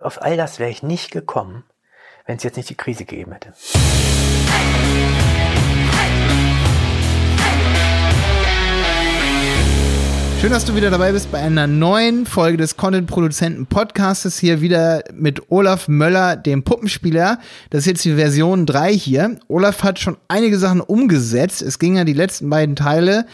[0.00, 1.64] Auf all das wäre ich nicht gekommen,
[2.24, 3.52] wenn es jetzt nicht die Krise gegeben hätte.
[10.40, 14.38] Schön, dass du wieder dabei bist bei einer neuen Folge des Content-Produzenten Podcastes.
[14.38, 17.40] Hier wieder mit Olaf Möller, dem Puppenspieler.
[17.70, 19.36] Das ist jetzt die Version 3 hier.
[19.48, 21.60] Olaf hat schon einige Sachen umgesetzt.
[21.60, 23.26] Es ging ja die letzten beiden Teile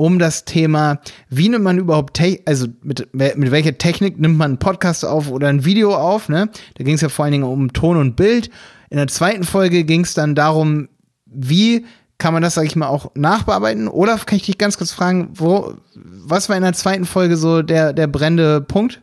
[0.00, 4.58] um das Thema, wie nimmt man überhaupt, also mit, mit welcher Technik nimmt man einen
[4.58, 6.48] Podcast auf oder ein Video auf, ne?
[6.78, 8.48] Da ging es ja vor allen Dingen um Ton und Bild.
[8.88, 10.88] In der zweiten Folge ging es dann darum,
[11.26, 11.84] wie
[12.16, 13.88] kann man das, sag ich mal, auch nachbearbeiten?
[13.88, 17.60] Olaf, kann ich dich ganz kurz fragen, wo, was war in der zweiten Folge so
[17.60, 19.02] der, der brennende Punkt?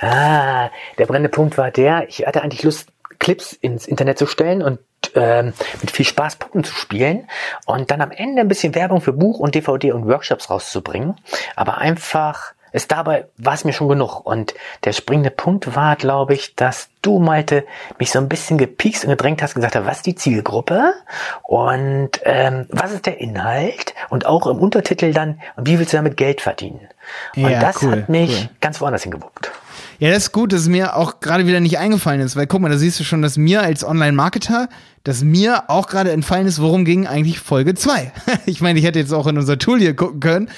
[0.00, 2.88] Ah, der brennende Punkt war der, ich hatte eigentlich Lust,
[3.28, 4.78] Clips ins Internet zu stellen und
[5.14, 7.28] ähm, mit viel Spaß Puppen zu spielen
[7.66, 11.14] und dann am Ende ein bisschen Werbung für Buch und DVD und Workshops rauszubringen.
[11.54, 14.24] Aber einfach, es dabei war es mir schon genug.
[14.24, 14.54] Und
[14.84, 17.66] der springende Punkt war, glaube ich, dass du, Malte,
[17.98, 20.94] mich so ein bisschen gepiekst und gedrängt hast, gesagt hast, was ist die Zielgruppe
[21.42, 26.16] und ähm, was ist der Inhalt und auch im Untertitel dann, wie willst du damit
[26.16, 26.88] Geld verdienen?
[27.36, 28.48] Und ja, das cool, hat mich cool.
[28.62, 29.52] ganz woanders hingewuppt.
[30.00, 32.68] Ja, das ist gut, dass mir auch gerade wieder nicht eingefallen ist, weil guck mal,
[32.68, 34.68] da siehst du schon, dass mir als Online-Marketer,
[35.02, 38.12] dass mir auch gerade entfallen ist, worum ging eigentlich Folge 2.
[38.46, 40.50] ich meine, ich hätte jetzt auch in unser Tool hier gucken können,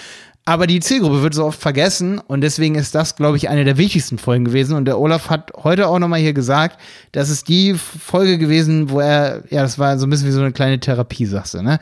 [0.45, 3.79] aber die Zielgruppe wird so oft vergessen und deswegen ist das, glaube ich, eine der
[3.79, 4.77] wichtigsten Folgen gewesen.
[4.77, 6.79] Und der Olaf hat heute auch nochmal hier gesagt,
[7.13, 10.41] das ist die Folge gewesen, wo er, ja, das war so ein bisschen wie so
[10.41, 11.79] eine kleine Therapie, sagst du, ne?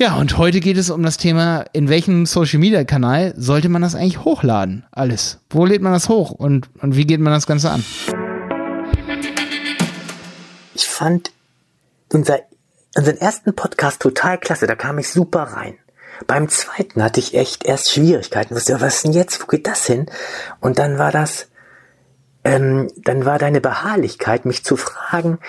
[0.00, 3.82] Ja, und heute geht es um das Thema, in welchem Social Media Kanal sollte man
[3.82, 4.86] das eigentlich hochladen?
[4.92, 5.40] Alles.
[5.50, 7.84] Wo lädt man das hoch und, und wie geht man das Ganze an?
[10.76, 11.32] Ich fand
[12.12, 12.38] unser,
[12.96, 14.68] unseren ersten Podcast total klasse.
[14.68, 15.76] Da kam ich super rein.
[16.28, 18.54] Beim zweiten hatte ich echt erst Schwierigkeiten.
[18.54, 19.42] Wusste, was ist denn jetzt?
[19.42, 20.06] Wo geht das hin?
[20.60, 21.48] Und dann war das,
[22.44, 25.40] ähm, dann war deine Beharrlichkeit, mich zu fragen,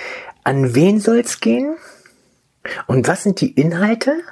[0.43, 1.77] an wen soll's gehen?
[2.87, 4.23] Und was sind die Inhalte?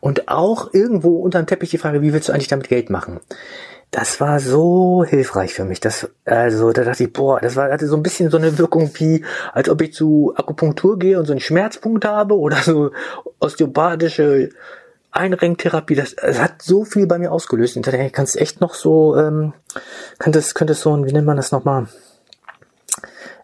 [0.00, 3.20] Und auch irgendwo unterm Teppich die Frage, wie willst du eigentlich damit Geld machen?
[3.90, 5.78] Das war so hilfreich für mich.
[5.78, 8.90] Das, also, da dachte ich, boah, das war, hatte so ein bisschen so eine Wirkung
[8.94, 9.22] wie,
[9.52, 12.90] als ob ich zu Akupunktur gehe und so einen Schmerzpunkt habe oder so
[13.38, 14.48] osteopathische
[15.10, 15.94] Einringtherapie.
[15.94, 17.76] Das, das hat so viel bei mir ausgelöst.
[17.76, 19.52] Ich dachte, kannst echt noch so, ähm,
[20.18, 21.86] könnte es, könnte es so ein, wie nennt man das nochmal?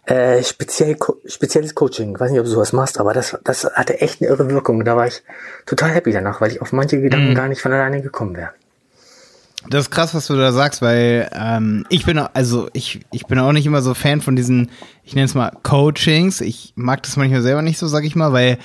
[0.08, 0.96] Äh, speziell,
[1.26, 2.14] spezielles Coaching.
[2.14, 4.82] Ich weiß nicht, ob du sowas machst, aber das, das hatte echt eine irre Wirkung.
[4.84, 5.22] Da war ich
[5.66, 7.34] total happy danach, weil ich auf manche Gedanken mm.
[7.34, 8.50] gar nicht von alleine gekommen wäre.
[9.68, 13.38] Das ist krass, was du da sagst, weil ähm, ich bin also ich ich bin
[13.38, 14.70] auch nicht immer so Fan von diesen,
[15.04, 16.40] ich nenne es mal Coachings.
[16.40, 18.56] Ich mag das manchmal selber nicht so, sag ich mal, weil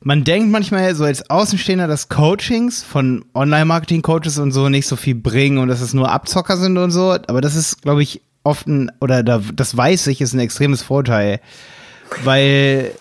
[0.00, 5.14] man denkt manchmal so als Außenstehender, dass Coachings von Online-Marketing-Coaches und so nicht so viel
[5.14, 7.16] bringen und dass es nur Abzocker sind und so.
[7.28, 10.82] Aber das ist, glaube ich, oft ein, oder da, das weiß ich, ist ein extremes
[10.82, 11.40] Vorteil.
[12.24, 12.92] Weil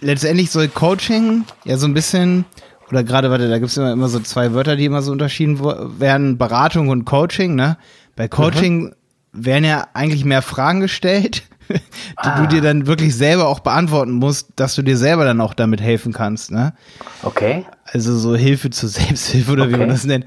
[0.00, 2.44] letztendlich soll Coaching ja so ein bisschen,
[2.90, 5.60] oder gerade, warte, da gibt es immer, immer so zwei Wörter, die immer so unterschieden
[5.98, 7.76] werden, Beratung und Coaching, ne?
[8.16, 8.94] Bei Coaching mhm.
[9.32, 11.78] werden ja eigentlich mehr Fragen gestellt, die
[12.16, 12.40] ah.
[12.40, 15.80] du dir dann wirklich selber auch beantworten musst, dass du dir selber dann auch damit
[15.80, 16.74] helfen kannst, ne?
[17.22, 17.66] Okay.
[17.84, 19.74] Also so Hilfe zur Selbsthilfe oder okay.
[19.74, 20.26] wie man das nennt.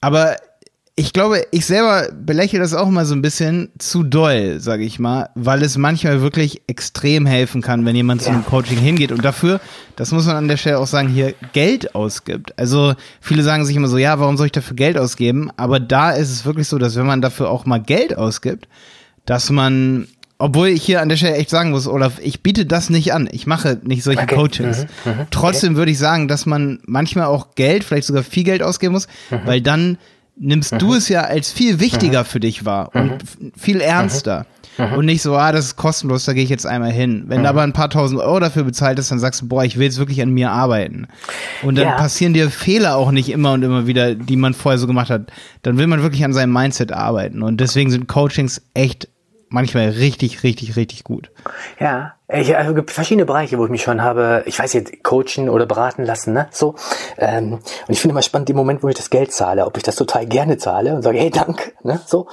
[0.00, 0.36] Aber
[0.98, 4.98] ich glaube, ich selber belächle das auch mal so ein bisschen zu doll, sage ich
[4.98, 8.26] mal, weil es manchmal wirklich extrem helfen kann, wenn jemand ja.
[8.26, 9.60] zu einem Coaching hingeht und dafür,
[9.94, 12.58] das muss man an der Stelle auch sagen, hier Geld ausgibt.
[12.58, 15.52] Also viele sagen sich immer so, ja, warum soll ich dafür Geld ausgeben?
[15.56, 18.66] Aber da ist es wirklich so, dass wenn man dafür auch mal Geld ausgibt,
[19.24, 20.08] dass man
[20.40, 23.28] obwohl ich hier an der Stelle echt sagen muss, Olaf, ich biete das nicht an.
[23.32, 24.36] Ich mache nicht solche okay.
[24.36, 24.86] Coachings.
[25.04, 25.10] Mhm.
[25.12, 25.26] Mhm.
[25.32, 25.78] Trotzdem okay.
[25.78, 29.40] würde ich sagen, dass man manchmal auch Geld, vielleicht sogar viel Geld ausgeben muss, mhm.
[29.44, 29.98] weil dann
[30.38, 30.78] nimmst mhm.
[30.78, 32.26] du es ja als viel wichtiger mhm.
[32.26, 33.52] für dich wahr und mhm.
[33.56, 34.40] viel ernster.
[34.40, 34.58] Mhm.
[34.78, 34.92] Mhm.
[34.94, 37.24] Und nicht so, ah, das ist kostenlos, da gehe ich jetzt einmal hin.
[37.26, 39.76] Wenn du aber ein paar tausend Euro dafür bezahlt hast, dann sagst du, boah, ich
[39.76, 41.08] will jetzt wirklich an mir arbeiten.
[41.62, 41.96] Und dann ja.
[41.96, 45.32] passieren dir Fehler auch nicht immer und immer wieder, die man vorher so gemacht hat.
[45.62, 47.42] Dann will man wirklich an seinem Mindset arbeiten.
[47.42, 49.08] Und deswegen sind Coachings echt
[49.48, 51.30] manchmal richtig, richtig, richtig gut.
[51.78, 55.48] Ja, ich, also gibt verschiedene Bereiche, wo ich mich schon habe, ich weiß jetzt, coachen
[55.48, 56.48] oder beraten lassen, ne?
[56.50, 56.74] So.
[57.16, 59.82] Ähm, und ich finde immer spannend, den Moment, wo ich das Geld zahle, ob ich
[59.82, 62.00] das total gerne zahle und sage, hey, dank, ne?
[62.06, 62.28] So.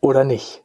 [0.00, 0.61] Oder nicht.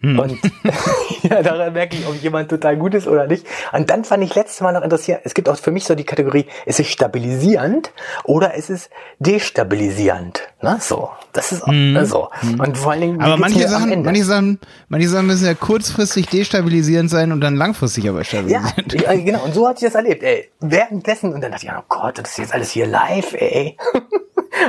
[0.00, 0.18] Hm.
[0.18, 0.38] Und
[1.22, 3.46] ja, daran merke ich, ob jemand total gut ist oder nicht.
[3.72, 6.04] Und dann fand ich letztes Mal noch interessant, es gibt auch für mich so die
[6.04, 7.92] Kategorie, ist es stabilisierend
[8.24, 8.88] oder ist es
[9.18, 10.40] destabilisierend?
[10.62, 10.78] Ne?
[10.80, 12.02] So, das ist auch hm.
[12.06, 12.30] so.
[12.32, 12.60] Hm.
[12.60, 14.58] Und vor allen Dingen, aber manche Sachen, manche Sachen,
[14.88, 19.02] manche Sachen müssen ja kurzfristig destabilisierend sein und dann langfristig aber stabilisierend.
[19.02, 19.44] Ja, genau.
[19.44, 20.48] Und so hatte ich das erlebt, ey.
[20.60, 23.76] Währenddessen, und dann dachte ich, oh Gott, das ist jetzt alles hier live, ey.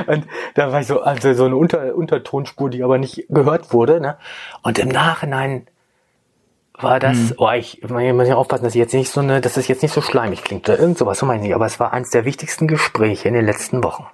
[0.06, 4.00] Und da war ich so, also so eine Unter Untertonspur, die aber nicht gehört wurde,
[4.00, 4.16] ne?
[4.62, 5.66] Und im Nachhinein
[6.74, 7.34] war das, hm.
[7.38, 9.82] oh, ich, ich muss ja aufpassen, dass ich jetzt nicht so eine, dass es jetzt
[9.82, 12.24] nicht so schleimig klingt oder irgend sowas, so meine ich aber es war eines der
[12.24, 14.06] wichtigsten Gespräche in den letzten Wochen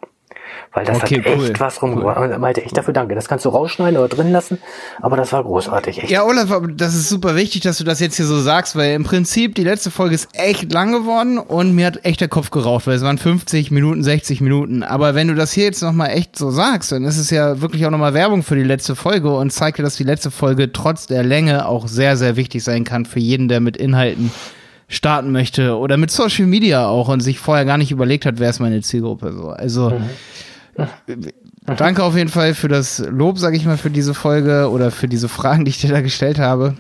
[0.73, 1.53] weil das okay, hat echt cool.
[1.59, 2.19] was rumgebracht.
[2.21, 2.39] Cool.
[2.39, 3.15] Meinte, ich dafür danke.
[3.15, 4.59] Das kannst du rausschneiden oder drin lassen,
[5.01, 6.03] aber das war großartig.
[6.03, 6.11] Echt.
[6.11, 9.05] Ja, Olaf, das ist super wichtig, dass du das jetzt hier so sagst, weil im
[9.05, 12.87] Prinzip die letzte Folge ist echt lang geworden und mir hat echt der Kopf geraucht,
[12.87, 14.83] weil es waren 50 Minuten, 60 Minuten.
[14.83, 17.87] Aber wenn du das hier jetzt nochmal echt so sagst, dann ist es ja wirklich
[17.87, 21.07] auch nochmal Werbung für die letzte Folge und zeigt dir, dass die letzte Folge trotz
[21.07, 24.31] der Länge auch sehr, sehr wichtig sein kann für jeden, der mit Inhalten
[24.89, 28.51] starten möchte oder mit Social Media auch und sich vorher gar nicht überlegt hat, wer
[28.51, 29.51] ist meine Zielgruppe so.
[29.51, 30.09] Also mhm.
[31.77, 35.09] Danke auf jeden Fall für das Lob, sag ich mal, für diese Folge oder für
[35.09, 36.75] diese Fragen, die ich dir da gestellt habe.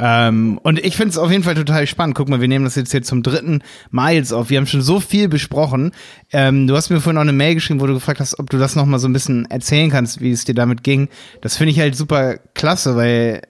[0.00, 2.16] Ähm, und ich finde es auf jeden Fall total spannend.
[2.16, 4.50] Guck mal, wir nehmen das jetzt hier zum dritten Mal jetzt auf.
[4.50, 5.92] Wir haben schon so viel besprochen.
[6.32, 8.58] Ähm, du hast mir vorhin auch eine Mail geschrieben, wo du gefragt hast, ob du
[8.58, 11.08] das nochmal so ein bisschen erzählen kannst, wie es dir damit ging.
[11.40, 13.42] Das finde ich halt super klasse, weil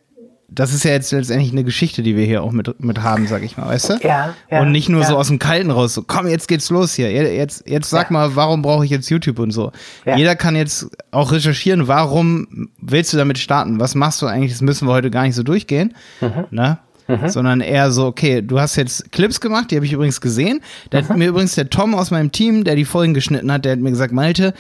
[0.50, 3.43] das ist ja jetzt letztendlich eine Geschichte, die wir hier auch mit, mit haben, sag
[3.43, 3.95] ich mal, weißt du?
[4.03, 4.35] Ja.
[4.50, 5.09] ja und nicht nur ja.
[5.09, 7.12] so aus dem Kalten raus, so, komm, jetzt geht's los hier.
[7.12, 8.12] Jetzt, jetzt sag ja.
[8.15, 9.73] mal, warum brauche ich jetzt YouTube und so.
[10.06, 13.79] Jeder kann jetzt auch recherchieren, warum willst du damit starten?
[13.79, 14.53] Was machst du eigentlich?
[14.53, 15.95] Das müssen wir heute gar nicht so durchgehen.
[16.23, 16.47] Mhm.
[16.50, 16.79] Ne?
[17.09, 17.29] Mhm.
[17.29, 20.61] Sondern eher so, okay, du hast jetzt Clips gemacht, die habe ich übrigens gesehen.
[20.91, 21.09] Da mhm.
[21.09, 23.79] hat mir übrigens der Tom aus meinem Team, der die Folgen geschnitten hat, der hat
[23.79, 24.53] mir gesagt, Malte,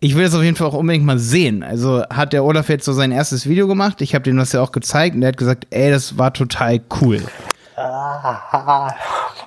[0.00, 1.62] ich will das auf jeden Fall auch unbedingt mal sehen.
[1.62, 4.00] Also hat der Olaf jetzt so sein erstes Video gemacht.
[4.00, 6.80] Ich habe dem das ja auch gezeigt und der hat gesagt, ey, das war total
[7.00, 7.22] cool.
[7.76, 8.92] Ah,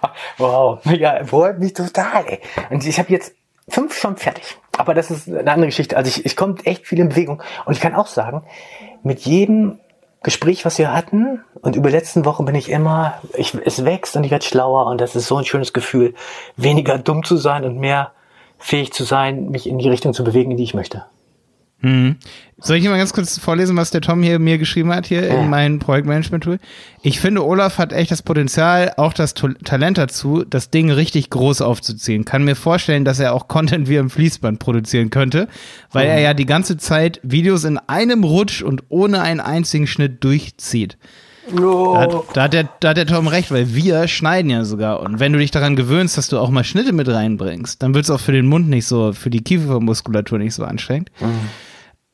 [0.38, 2.26] wow, ja, freut mich total.
[2.26, 2.40] Ey.
[2.70, 3.34] Und ich habe jetzt
[3.68, 4.58] fünf schon fertig.
[4.78, 5.98] Aber das ist eine andere Geschichte.
[5.98, 7.44] Also ich, ich komme echt viel in Bewegung.
[7.66, 8.44] Und ich kann auch sagen,
[9.04, 9.80] mit jedem
[10.26, 14.24] Gespräch, was wir hatten, und über letzten Wochen bin ich immer, ich, es wächst und
[14.24, 16.16] ich werde schlauer und das ist so ein schönes Gefühl,
[16.58, 18.12] weniger dumm zu sein und mehr
[18.58, 21.06] fähig zu sein, mich in die Richtung zu bewegen, in die ich möchte.
[21.86, 22.16] Hm.
[22.58, 25.36] Soll ich mal ganz kurz vorlesen, was der Tom hier mir geschrieben hat, hier ja.
[25.36, 26.58] in meinem Projektmanagement-Tool?
[27.04, 31.62] Ich finde, Olaf hat echt das Potenzial, auch das Talent dazu, das Ding richtig groß
[31.62, 32.26] aufzuziehen.
[32.26, 35.48] Kann mir vorstellen, dass er auch Content wie im Fließband produzieren könnte,
[35.92, 36.12] weil mhm.
[36.14, 40.98] er ja die ganze Zeit Videos in einem Rutsch und ohne einen einzigen Schnitt durchzieht.
[41.56, 41.94] Oh.
[41.94, 45.02] Da, hat, da, hat der, da hat der Tom recht, weil wir schneiden ja sogar.
[45.02, 48.06] Und wenn du dich daran gewöhnst, dass du auch mal Schnitte mit reinbringst, dann wird
[48.06, 51.12] es auch für den Mund nicht so, für die Kiefermuskulatur nicht so anstrengend.
[51.20, 51.50] Mhm.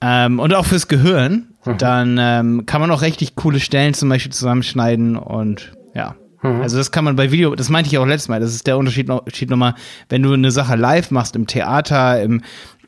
[0.02, 1.78] Ähm, und auch fürs Gehirn, mhm.
[1.78, 6.16] dann ähm, kann man auch richtig coole Stellen zum Beispiel zusammenschneiden und ja.
[6.42, 6.62] Mhm.
[6.62, 8.78] Also das kann man bei Video, das meinte ich auch letztes Mal, das ist der
[8.78, 9.76] Unterschied, Unterschied nochmal,
[10.10, 12.42] wenn du eine Sache live machst im Theater, im,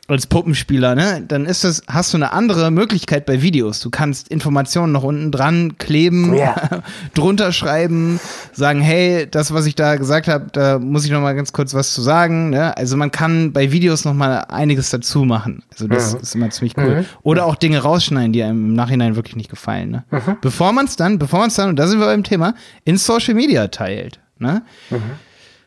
[0.06, 3.80] als Puppenspieler, ne, dann ist das, hast du eine andere Möglichkeit bei Videos.
[3.80, 6.82] Du kannst Informationen noch unten dran kleben, ja.
[7.14, 8.20] drunter schreiben,
[8.52, 11.72] sagen, hey, das, was ich da gesagt habe, da muss ich noch mal ganz kurz
[11.72, 12.50] was zu sagen.
[12.50, 12.76] Ne?
[12.76, 15.62] Also man kann bei Videos noch mal einiges dazu machen.
[15.72, 16.20] Also das mhm.
[16.20, 17.00] ist immer ziemlich cool.
[17.00, 17.04] Mhm.
[17.22, 19.90] Oder auch Dinge rausschneiden, die einem im Nachhinein wirklich nicht gefallen.
[19.90, 20.04] Ne?
[20.10, 20.36] Mhm.
[20.42, 22.54] Bevor man es dann, bevor man es dann, und da sind wir beim Thema,
[22.84, 24.20] in Social Media teilt.
[24.38, 24.62] Ne?
[24.90, 25.02] Mhm.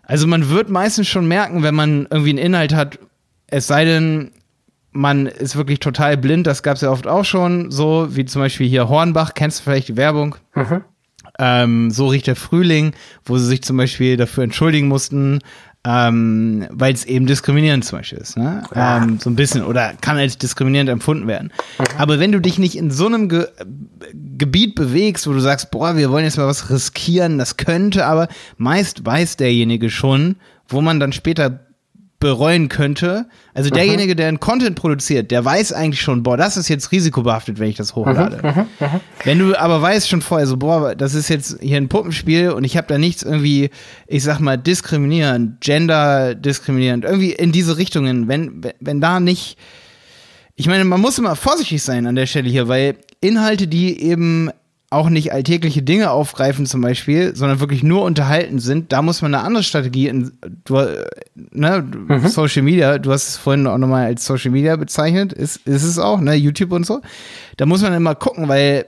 [0.03, 2.99] Also man wird meistens schon merken, wenn man irgendwie einen Inhalt hat,
[3.47, 4.31] es sei denn,
[4.91, 8.41] man ist wirklich total blind, das gab es ja oft auch schon, so wie zum
[8.41, 10.35] Beispiel hier Hornbach, kennst du vielleicht die Werbung?
[10.55, 10.81] Mhm.
[11.39, 15.39] Ähm, so riecht der Frühling, wo sie sich zum Beispiel dafür entschuldigen mussten,
[15.85, 18.37] ähm, weil es eben diskriminierend zum Beispiel ist.
[18.37, 18.63] Ne?
[18.75, 18.97] Ja.
[18.97, 21.51] Ähm, so ein bisschen oder kann als diskriminierend empfunden werden.
[21.77, 21.85] Mhm.
[21.97, 23.47] Aber wenn du dich nicht in so einem Ge
[24.39, 28.27] Gebiet bewegst, wo du sagst, boah, wir wollen jetzt mal was riskieren, das könnte, aber
[28.57, 30.35] meist weiß derjenige schon,
[30.67, 31.66] wo man dann später
[32.19, 33.27] bereuen könnte.
[33.53, 37.59] Also derjenige, der einen Content produziert, der weiß eigentlich schon, boah, das ist jetzt risikobehaftet,
[37.59, 38.39] wenn ich das hochlade.
[38.41, 38.99] Mhm, mhm, mhm.
[39.23, 42.63] Wenn du aber weißt schon vorher so, boah, das ist jetzt hier ein Puppenspiel und
[42.63, 43.69] ich habe da nichts irgendwie,
[44.07, 49.57] ich sag mal, diskriminierend, gender diskriminierend, irgendwie in diese Richtungen, wenn, wenn da nicht,
[50.55, 54.49] ich meine, man muss immer vorsichtig sein an der Stelle hier, weil Inhalte, die eben
[54.89, 59.35] auch nicht alltägliche Dinge aufgreifen zum Beispiel, sondern wirklich nur unterhalten sind, da muss man
[59.35, 60.31] eine andere Strategie in
[60.63, 60.75] du,
[61.35, 62.27] ne, mhm.
[62.27, 65.99] Social Media, du hast es vorhin auch nochmal als Social Media bezeichnet, ist, ist es
[65.99, 67.01] auch, ne, YouTube und so.
[67.57, 68.85] Da muss man immer gucken, weil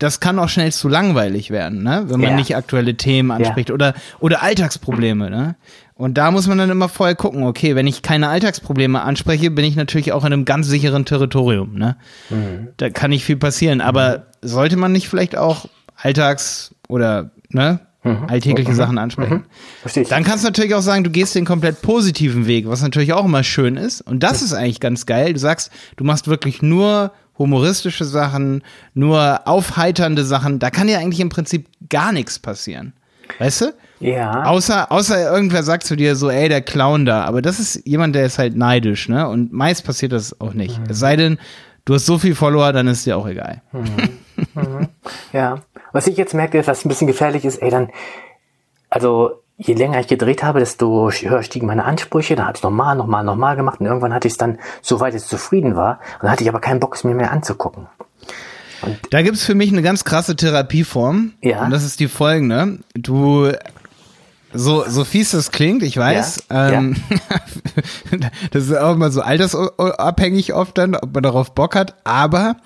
[0.00, 2.04] das kann auch schnell zu langweilig werden, ne?
[2.06, 2.36] wenn man ja.
[2.36, 3.74] nicht aktuelle Themen anspricht ja.
[3.74, 5.28] oder, oder Alltagsprobleme.
[5.28, 5.56] Ne?
[6.00, 9.66] Und da muss man dann immer vorher gucken, okay, wenn ich keine Alltagsprobleme anspreche, bin
[9.66, 11.74] ich natürlich auch in einem ganz sicheren Territorium.
[11.74, 11.98] Ne?
[12.30, 12.68] Mhm.
[12.78, 13.82] Da kann nicht viel passieren.
[13.82, 15.66] Aber sollte man nicht vielleicht auch
[15.96, 18.24] Alltags- oder ne, mhm.
[18.28, 18.76] alltägliche mhm.
[18.76, 19.34] Sachen ansprechen?
[19.34, 19.44] Mhm.
[19.82, 20.08] Verstehe ich.
[20.08, 23.26] Dann kannst du natürlich auch sagen, du gehst den komplett positiven Weg, was natürlich auch
[23.26, 24.00] immer schön ist.
[24.00, 25.34] Und das ist eigentlich ganz geil.
[25.34, 28.62] Du sagst, du machst wirklich nur humoristische Sachen,
[28.94, 30.60] nur aufheiternde Sachen.
[30.60, 32.94] Da kann ja eigentlich im Prinzip gar nichts passieren.
[33.38, 33.74] Weißt du?
[34.00, 34.44] Ja.
[34.44, 37.24] Außer, außer irgendwer sagt zu dir so, ey, der Clown da.
[37.24, 39.28] Aber das ist jemand, der ist halt neidisch, ne?
[39.28, 40.80] Und meist passiert das auch nicht.
[40.88, 41.38] Es sei denn,
[41.84, 43.62] du hast so viel Follower, dann ist dir auch egal.
[45.32, 45.58] Ja.
[45.92, 47.90] Was ich jetzt merke, was ein bisschen gefährlich ist, ey, dann,
[48.88, 52.36] also je länger ich gedreht habe, desto höher stiegen meine Ansprüche.
[52.36, 55.22] Dann habe ich nochmal, nochmal, nochmal gemacht und irgendwann hatte ich es dann, soweit ich
[55.22, 57.86] zufrieden war, und dann hatte ich aber keinen Bock, es mir mehr anzugucken.
[59.10, 61.32] Da gibt's für mich eine ganz krasse Therapieform.
[61.42, 61.64] Ja.
[61.64, 62.78] Und das ist die folgende.
[62.94, 63.52] Du,
[64.52, 66.44] so, so fies das klingt, ich weiß.
[66.50, 66.96] Ja, Ähm,
[68.50, 71.94] das ist auch immer so altersabhängig oft dann, ob man darauf Bock hat.
[72.04, 72.56] Aber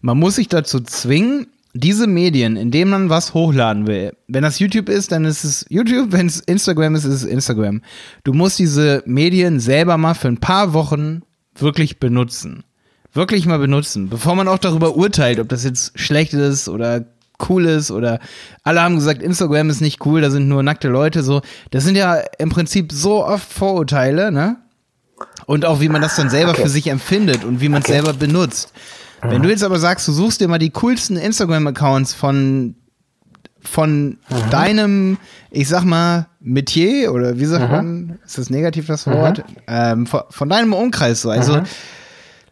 [0.00, 4.16] man muss sich dazu zwingen, diese Medien, in denen man was hochladen will.
[4.28, 6.12] Wenn das YouTube ist, dann ist es YouTube.
[6.12, 7.82] Wenn es Instagram ist, ist es Instagram.
[8.24, 11.22] Du musst diese Medien selber mal für ein paar Wochen
[11.54, 12.64] wirklich benutzen
[13.16, 17.04] wirklich mal benutzen, bevor man auch darüber urteilt, ob das jetzt schlecht ist oder
[17.48, 18.18] cool ist oder
[18.62, 21.42] alle haben gesagt, Instagram ist nicht cool, da sind nur nackte Leute so.
[21.70, 24.56] Das sind ja im Prinzip so oft Vorurteile, ne?
[25.46, 26.62] Und auch wie man das dann selber Okay.
[26.62, 27.94] für sich empfindet und wie man es Okay.
[28.00, 28.72] selber benutzt.
[29.22, 32.74] Wenn du jetzt aber sagst, du suchst dir mal die coolsten Instagram-Accounts von
[33.62, 34.18] von
[34.52, 35.18] deinem,
[35.50, 39.42] ich sag mal, Metier oder wie sagt man, ist das negativ das Wort?
[39.66, 41.30] Ähm, von, von deinem Umkreis so.
[41.30, 41.62] Also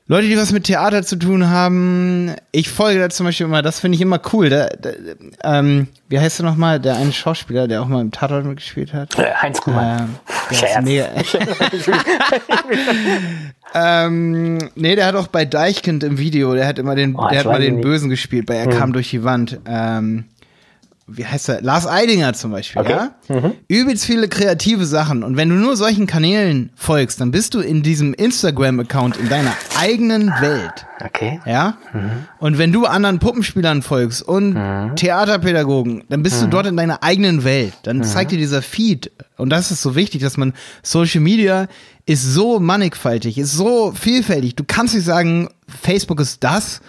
[0.06, 3.80] Leute, die was mit Theater zu tun haben, ich folge da zum Beispiel immer, das
[3.80, 4.50] finde ich immer cool.
[4.50, 4.90] Da, da,
[5.42, 9.18] ähm, wie heißt der nochmal, der eine Schauspieler, der auch mal im Tatort mitgespielt hat?
[9.18, 10.18] Äh, Heinz Kuhmann.
[10.50, 11.08] Ähm, der mega.
[13.74, 17.38] ähm, nee, der hat auch bei Deichkind im Video, der hat immer den, Oh, der
[17.38, 17.84] hat mal den nicht.
[17.84, 19.58] Bösen gespielt, bei Er kam durch die Wand.
[19.64, 20.24] Ähm,
[21.06, 21.60] wie heißt er?
[21.60, 22.92] Lars Eidinger zum Beispiel, Okay.
[23.28, 23.52] ja?
[23.68, 25.22] Übelst viele kreative Sachen.
[25.22, 29.52] Und wenn du nur solchen Kanälen folgst, dann bist du in diesem Instagram-Account in deiner
[29.78, 30.86] eigenen Welt.
[31.04, 31.40] Okay.
[31.44, 31.76] Ja?
[32.38, 34.54] Und wenn du anderen Puppenspielern folgst und
[34.96, 37.74] Theaterpädagogen, dann bist du dort in deiner eigenen Welt.
[37.82, 39.12] Dann zeigt dir dieser Feed.
[39.36, 41.66] Und das ist so wichtig, dass man Social Media
[42.06, 44.56] ist so mannigfaltig, ist so vielfältig.
[44.56, 45.48] Du kannst nicht sagen,
[45.82, 46.80] Facebook ist das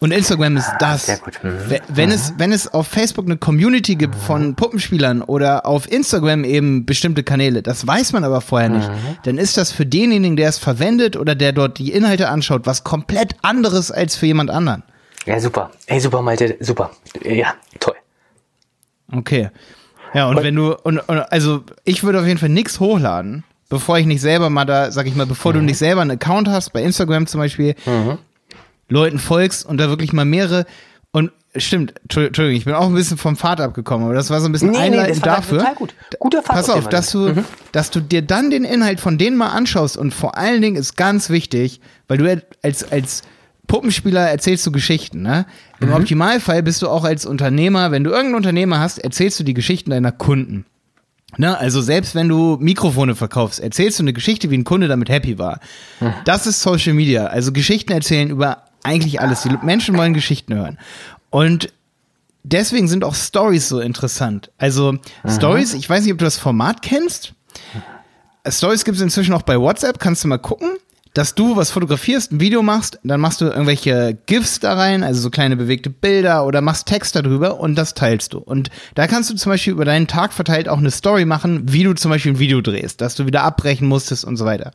[0.00, 1.06] und Instagram ist das.
[1.06, 1.38] sehr gut.
[1.42, 1.70] Mhm.
[1.70, 6.44] We- Wenn es, wenn es auf Facebook eine Community gibt von Puppenspielern oder auf Instagram
[6.44, 8.90] eben bestimmte Kanäle, das weiß man aber vorher nicht,
[9.24, 12.84] dann ist das für denjenigen, der es verwendet oder der dort die Inhalte anschaut, was
[12.84, 14.82] komplett anderes als für jemand anderen.
[15.26, 15.70] Ja, super.
[15.86, 16.90] Ey, super, Malte, super.
[17.24, 17.94] Ja, toll.
[19.12, 19.50] Okay.
[20.14, 23.98] Ja, und wenn du, und, und also ich würde auf jeden Fall nichts hochladen, bevor
[23.98, 26.72] ich nicht selber mal da, sag ich mal, bevor du nicht selber einen Account hast,
[26.72, 27.74] bei Instagram zum Beispiel,
[28.88, 30.66] Leuten folgst und da wirklich mal mehrere
[31.10, 34.40] und stimmt, Entschu- Entschuldigung, ich bin auch ein bisschen vom Pfad abgekommen, aber das war
[34.40, 35.58] so ein bisschen Nee, nee, einleitend das war dafür.
[35.58, 35.94] total gut.
[36.18, 37.32] Guter Pfad Pass auf auf, dass du,
[37.72, 40.96] dass du dir dann den Inhalt von denen mal anschaust und vor allen Dingen ist
[40.96, 43.22] ganz wichtig, weil du als, als
[43.66, 45.44] Puppenspieler erzählst du Geschichten, ne?
[45.80, 49.52] Im Optimalfall bist du auch als Unternehmer, wenn du irgendeinen Unternehmer hast, erzählst du die
[49.54, 50.64] Geschichten deiner Kunden.
[51.36, 55.10] Ne, also selbst wenn du Mikrofone verkaufst, erzählst du eine Geschichte, wie ein Kunde damit
[55.10, 55.60] happy war.
[56.24, 57.26] Das ist Social Media.
[57.26, 59.42] Also Geschichten erzählen über eigentlich alles.
[59.42, 60.78] Die Menschen wollen Geschichten hören.
[61.30, 61.72] Und
[62.42, 64.50] deswegen sind auch Stories so interessant.
[64.58, 64.96] Also
[65.28, 67.34] Stories, ich weiß nicht, ob du das Format kennst.
[68.46, 70.70] Stories gibt es inzwischen auch bei WhatsApp, kannst du mal gucken,
[71.14, 75.20] dass du was fotografierst, ein Video machst, dann machst du irgendwelche GIFs da rein, also
[75.20, 78.38] so kleine bewegte Bilder oder machst Text darüber und das teilst du.
[78.38, 81.84] Und da kannst du zum Beispiel über deinen Tag verteilt auch eine Story machen, wie
[81.84, 84.72] du zum Beispiel ein Video drehst, dass du wieder abbrechen musstest und so weiter.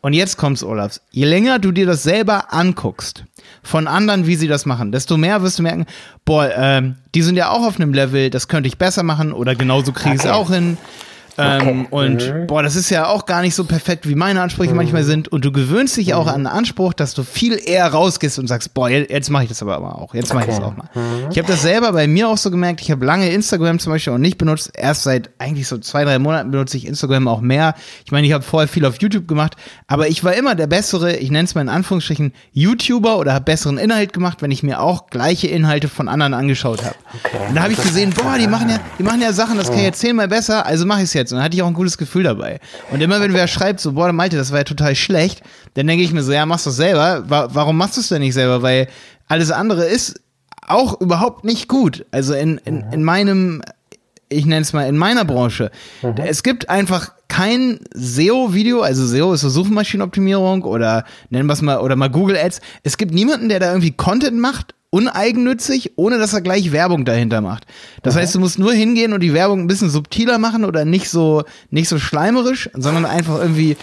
[0.00, 1.00] Und jetzt kommt's, Olafs.
[1.10, 3.24] Je länger du dir das selber anguckst,
[3.62, 5.86] von anderen, wie sie das machen, desto mehr wirst du merken,
[6.24, 9.54] boah, ähm, die sind ja auch auf einem Level, das könnte ich besser machen oder
[9.54, 10.76] genauso kriege ich es auch hin.
[11.36, 11.86] Ähm, Okay.
[11.90, 15.28] und boah, das ist ja auch gar nicht so perfekt, wie meine Ansprüche manchmal sind.
[15.28, 18.72] Und du gewöhnst dich auch an den Anspruch, dass du viel eher rausgehst und sagst,
[18.74, 20.14] boah, jetzt, mache ich das aber auch.
[20.14, 20.66] Jetzt mache ich das Okay.
[20.66, 20.88] auch mal.
[21.30, 22.80] Ich habe das selber bei mir auch so gemerkt.
[22.82, 24.70] Ich habe lange Instagram zum Beispiel auch nicht benutzt.
[24.74, 27.74] Erst seit eigentlich so zwei, drei Monaten benutze ich Instagram auch mehr.
[28.04, 29.56] Ich meine, ich habe vorher viel auf YouTube gemacht,
[29.88, 33.44] aber ich war immer der bessere, ich nenne es mal in Anführungsstrichen, YouTuber oder habe
[33.44, 36.94] besseren Inhalt gemacht, wenn ich mir auch gleiche Inhalte von anderen angeschaut habe.
[37.24, 37.36] Okay.
[37.48, 39.78] Und da habe ich gesehen, boah, die machen ja, die machen ja Sachen, das kann
[39.78, 41.32] ich jetzt zehnmal besser, also mache ich es jetzt.
[41.32, 42.60] Und dann hatte ich auch ein gutes Gefühl dabei.
[42.90, 45.42] Und immer wenn wer schreibt, so, boah, Malte, das war ja total schlecht,
[45.74, 47.24] dann denke ich mir so, ja, machst du es selber.
[47.28, 48.62] Wa warum machst du es denn nicht selber?
[48.62, 48.88] Weil
[49.26, 50.20] alles andere ist
[50.66, 52.06] auch überhaupt nicht gut.
[52.10, 53.62] Also in, in, in meinem,
[54.28, 55.70] ich nenne es mal, in meiner Branche.
[56.16, 61.78] Es gibt einfach kein SEO-Video, also SEO ist so Suchmaschinenoptimierung oder nennen wir es mal,
[61.78, 62.60] oder mal Google Ads.
[62.82, 67.40] Es gibt niemanden, der da irgendwie Content macht, uneigennützig, ohne dass er gleich Werbung dahinter
[67.40, 67.66] macht.
[68.04, 71.10] Das heißt, du musst nur hingehen und die Werbung ein bisschen subtiler machen oder nicht
[71.10, 73.76] so, nicht so schleimerisch, sondern einfach irgendwie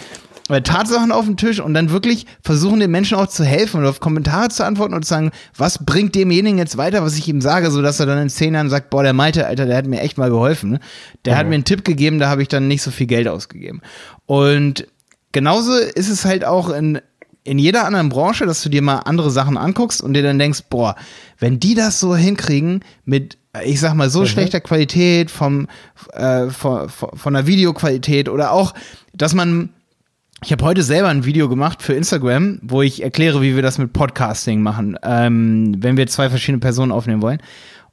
[0.48, 3.86] äh, Tatsachen auf den Tisch und dann wirklich versuchen, den Menschen auch zu helfen und
[3.86, 7.42] auf Kommentare zu antworten und zu sagen, was bringt demjenigen jetzt weiter, was ich ihm
[7.42, 10.00] sage, sodass er dann in zehn Jahren sagt, boah, der Malte, Alter, der hat mir
[10.00, 10.78] echt mal geholfen.
[11.26, 11.38] Der mhm.
[11.38, 13.82] hat mir einen Tipp gegeben, da habe ich dann nicht so viel Geld ausgegeben.
[14.24, 14.86] Und
[15.32, 17.02] genauso ist es halt auch in,
[17.44, 20.64] in jeder anderen Branche, dass du dir mal andere Sachen anguckst und dir dann denkst,
[20.70, 20.94] boah,
[21.38, 24.26] wenn die das so hinkriegen mit, ich sag mal, so mhm.
[24.26, 25.66] schlechter Qualität vom,
[26.12, 28.74] äh, von, von der Videoqualität oder auch,
[29.12, 29.70] dass man
[30.44, 33.78] ich habe heute selber ein Video gemacht für Instagram, wo ich erkläre, wie wir das
[33.78, 37.40] mit Podcasting machen, ähm, wenn wir zwei verschiedene Personen aufnehmen wollen.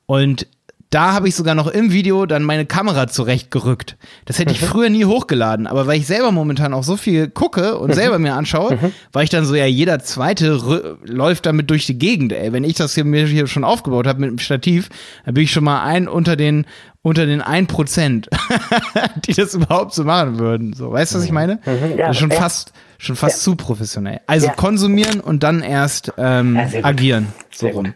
[0.08, 0.48] Und
[0.90, 3.96] da habe ich sogar noch im Video dann meine Kamera zurechtgerückt.
[4.26, 4.66] Das hätte ich mhm.
[4.66, 8.34] früher nie hochgeladen, aber weil ich selber momentan auch so viel gucke und selber mir
[8.34, 8.92] anschaue, mhm.
[9.12, 10.60] war ich dann so, ja, jeder zweite
[11.04, 12.52] läuft damit durch die Gegend, ey.
[12.54, 14.90] Wenn ich das hier mir hier schon aufgebaut habe mit dem Stativ,
[15.26, 16.66] dann bin ich schon mal ein unter den
[17.02, 18.28] unter den 1%,
[19.26, 20.74] die das überhaupt so machen würden.
[20.74, 21.60] So, weißt du, was ich meine?
[21.66, 21.98] Mhm.
[21.98, 23.44] Ja, schon fast, schon fast ja.
[23.44, 24.20] zu professionell.
[24.28, 24.54] Also ja.
[24.54, 27.28] konsumieren und dann erst ähm, agieren.
[27.52, 27.94] So rum.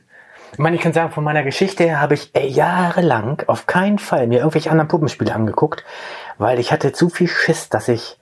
[0.53, 3.97] Ich meine, ich kann sagen, von meiner Geschichte her habe ich ey, jahrelang auf keinen
[3.97, 5.83] Fall mir irgendwelche anderen Puppenspiele angeguckt,
[6.37, 8.17] weil ich hatte zu viel Schiss, dass ich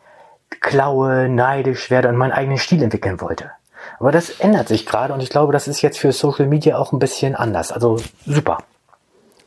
[0.62, 3.52] klaue, neidisch werde und meinen eigenen Stil entwickeln wollte.
[4.00, 6.94] Aber das ändert sich gerade und ich glaube, das ist jetzt für Social Media auch
[6.94, 7.72] ein bisschen anders.
[7.72, 8.60] Also super.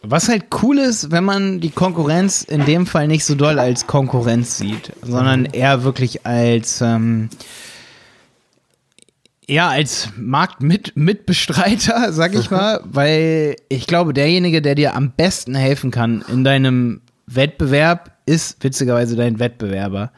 [0.02, 3.86] Was halt cool ist, wenn man die Konkurrenz in dem Fall nicht so doll als
[3.86, 7.30] Konkurrenz sieht, sondern eher wirklich als ähm,
[9.48, 15.90] ja, als Marktmitbestreiter, sag ich mal, weil ich glaube, derjenige, der dir am besten helfen
[15.90, 20.12] kann in deinem Wettbewerb, ist witzigerweise dein Wettbewerber.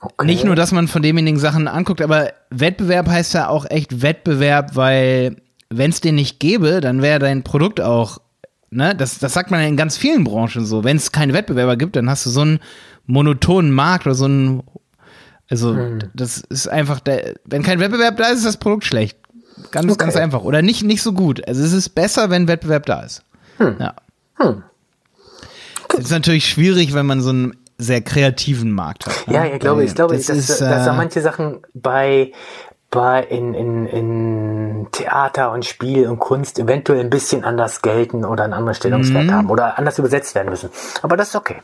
[0.00, 0.26] Okay.
[0.26, 4.76] Nicht nur, dass man von demjenigen Sachen anguckt, aber Wettbewerb heißt ja auch echt Wettbewerb,
[4.76, 5.36] weil
[5.70, 8.18] wenn es den nicht gäbe, dann wäre dein Produkt auch,
[8.70, 10.84] ne, das, das sagt man ja in ganz vielen Branchen so.
[10.84, 12.60] Wenn es keine Wettbewerber gibt, dann hast du so einen
[13.06, 14.62] monotonen Markt oder so einen
[15.50, 15.98] also, hm.
[16.14, 19.18] das ist einfach, der, wenn kein Wettbewerb da ist, ist das Produkt schlecht.
[19.70, 20.04] Ganz, okay.
[20.04, 20.42] ganz einfach.
[20.42, 21.46] Oder nicht, nicht so gut.
[21.46, 23.22] Also, es ist besser, wenn Wettbewerb da ist.
[23.58, 23.76] Hm.
[23.78, 23.94] Ja.
[24.36, 24.62] Hm.
[25.96, 29.28] Es ist natürlich schwierig, wenn man so einen sehr kreativen Markt hat.
[29.28, 29.34] Ne?
[29.34, 32.32] Ja, ich glaube, ich glaube, das dass, ist, dass, dass da äh, manche Sachen bei,
[32.90, 38.44] bei in, in, in Theater und Spiel und Kunst eventuell ein bisschen anders gelten oder
[38.44, 39.32] einen anderen Stellungswert mhm.
[39.32, 40.70] haben oder anders übersetzt werden müssen.
[41.02, 41.56] Aber das ist okay.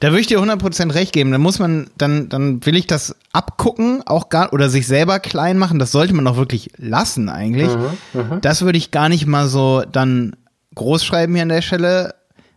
[0.00, 1.30] Da würde ich dir 100% recht geben.
[1.30, 5.58] Dann muss man, dann, dann will ich das abgucken, auch gar, oder sich selber klein
[5.58, 5.78] machen.
[5.78, 7.74] Das sollte man auch wirklich lassen eigentlich.
[7.74, 8.38] Mhm, mh.
[8.40, 10.36] Das würde ich gar nicht mal so dann
[10.74, 12.14] groß schreiben hier an der Stelle,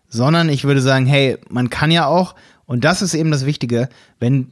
[0.10, 3.90] sondern ich würde sagen, hey, man kann ja auch, und das ist eben das Wichtige,
[4.20, 4.52] wenn,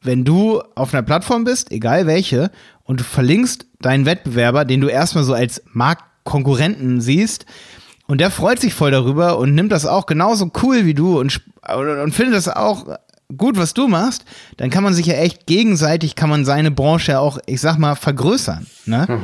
[0.00, 2.50] wenn du auf einer Plattform bist, egal welche,
[2.84, 7.46] und du verlinkst deinen Wettbewerber, den du erstmal so als Marktkonkurrenten siehst,
[8.12, 11.40] und der freut sich voll darüber und nimmt das auch genauso cool wie du und,
[11.66, 12.98] und findet das auch
[13.38, 14.26] gut, was du machst,
[14.58, 17.94] dann kann man sich ja echt gegenseitig, kann man seine Branche auch, ich sag mal,
[17.94, 18.66] vergrößern.
[18.84, 19.06] Ne?
[19.08, 19.20] Mhm.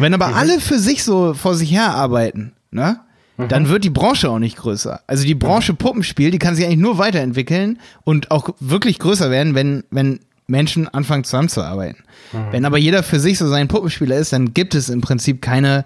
[0.00, 0.34] Wenn aber mhm.
[0.34, 2.98] alle für sich so vor sich her arbeiten, ne?
[3.36, 3.46] Mhm.
[3.46, 5.02] dann wird die Branche auch nicht größer.
[5.06, 5.74] Also die Branche.
[5.74, 10.88] Puppenspiel, die kann sich eigentlich nur weiterentwickeln und auch wirklich größer werden, wenn, wenn Menschen
[10.88, 12.02] anfangen zusammenzuarbeiten.
[12.32, 12.38] Mhm.
[12.50, 15.84] Wenn aber jeder für sich so sein Puppenspieler ist, dann gibt es im Prinzip keine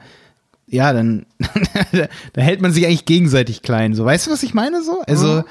[0.71, 1.27] ja, dann
[2.33, 3.95] da hält man sich eigentlich gegenseitig klein.
[3.95, 5.03] So, weißt du, was ich meine so?
[5.07, 5.45] Also,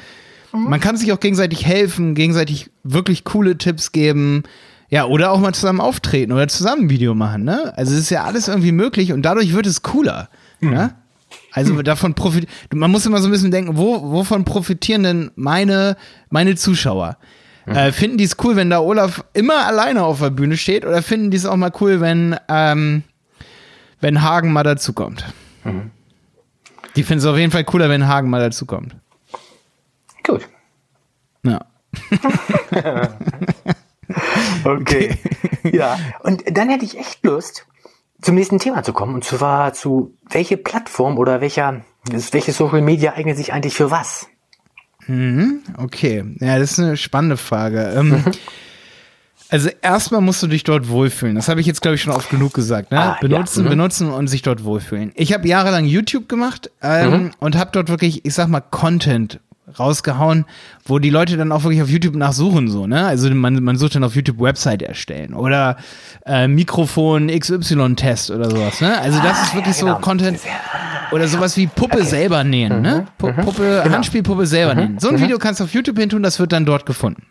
[0.53, 0.69] mhm.
[0.69, 4.43] man kann sich auch gegenseitig helfen, gegenseitig wirklich coole Tipps geben.
[4.91, 7.73] Ja, oder auch mal zusammen auftreten oder zusammen ein Video machen, ne?
[7.77, 10.29] Also es ist ja alles irgendwie möglich und dadurch wird es cooler.
[10.61, 10.71] Mhm.
[10.71, 10.95] Ne?
[11.51, 11.83] Also mhm.
[11.83, 12.51] davon profitiert.
[12.73, 15.95] Man muss immer so ein bisschen denken, wo, wovon profitieren denn meine,
[16.31, 17.17] meine Zuschauer?
[17.67, 17.75] Mhm.
[17.75, 21.03] Äh, finden die es cool, wenn da Olaf immer alleine auf der Bühne steht, oder
[21.03, 23.03] finden die es auch mal cool, wenn ähm,
[24.01, 25.25] wenn Hagen mal dazukommt.
[25.63, 25.91] Mhm.
[26.95, 28.95] Die finden es auf jeden Fall cooler, wenn Hagen mal dazukommt.
[30.25, 30.47] Gut.
[31.43, 31.65] Ja.
[34.63, 35.17] okay.
[35.63, 37.65] Ja, und dann hätte ich echt Lust,
[38.21, 39.15] zum nächsten Thema zu kommen.
[39.15, 44.27] Und zwar zu welche Plattform oder welcher, welche Social Media eignet sich eigentlich für was?
[45.07, 46.23] Mhm, okay.
[46.39, 47.93] Ja, das ist eine spannende Frage.
[47.95, 48.23] Ähm.
[49.49, 51.35] Also erstmal musst du dich dort wohlfühlen.
[51.35, 52.91] Das habe ich jetzt, glaube ich, schon oft genug gesagt.
[52.91, 52.99] Ne?
[52.99, 53.65] Ah, benutzen, ja.
[53.65, 53.69] mhm.
[53.69, 55.11] benutzen und sich dort wohlfühlen.
[55.15, 57.31] Ich habe jahrelang YouTube gemacht ähm, mhm.
[57.39, 59.39] und habe dort wirklich, ich sag mal, Content
[59.77, 60.45] rausgehauen,
[60.85, 63.05] wo die Leute dann auch wirklich auf YouTube nachsuchen, so, ne?
[63.05, 65.77] Also man, man sucht dann auf YouTube Website erstellen oder
[66.25, 68.99] äh, Mikrofon XY-Test oder sowas, ne?
[68.99, 69.95] Also das ah, ist wirklich ja, genau.
[69.95, 70.39] so Content
[71.11, 72.05] oder sowas wie Puppe okay.
[72.05, 73.07] selber nähen, ne?
[73.19, 73.27] mhm.
[73.27, 73.35] ne?
[73.43, 73.83] Puppe, mhm.
[73.83, 73.95] Genau.
[73.95, 74.79] Handspielpuppe selber mhm.
[74.79, 74.99] nähen.
[74.99, 75.21] So ein mhm.
[75.21, 77.23] Video kannst du auf YouTube hin tun, das wird dann dort gefunden.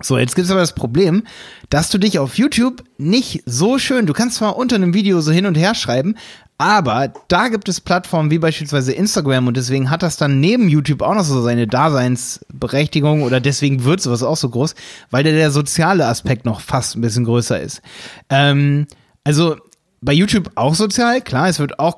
[0.00, 1.22] So, jetzt gibt es aber das Problem,
[1.70, 5.30] dass du dich auf YouTube nicht so schön, du kannst zwar unter einem Video so
[5.30, 6.16] hin und her schreiben,
[6.58, 11.02] aber da gibt es Plattformen wie beispielsweise Instagram und deswegen hat das dann neben YouTube
[11.02, 14.74] auch noch so seine Daseinsberechtigung oder deswegen wird sowas auch so groß,
[15.10, 17.82] weil der, der soziale Aspekt noch fast ein bisschen größer ist.
[18.30, 18.86] Ähm,
[19.24, 19.56] also
[20.04, 21.96] bei YouTube auch sozial, klar, es wird auch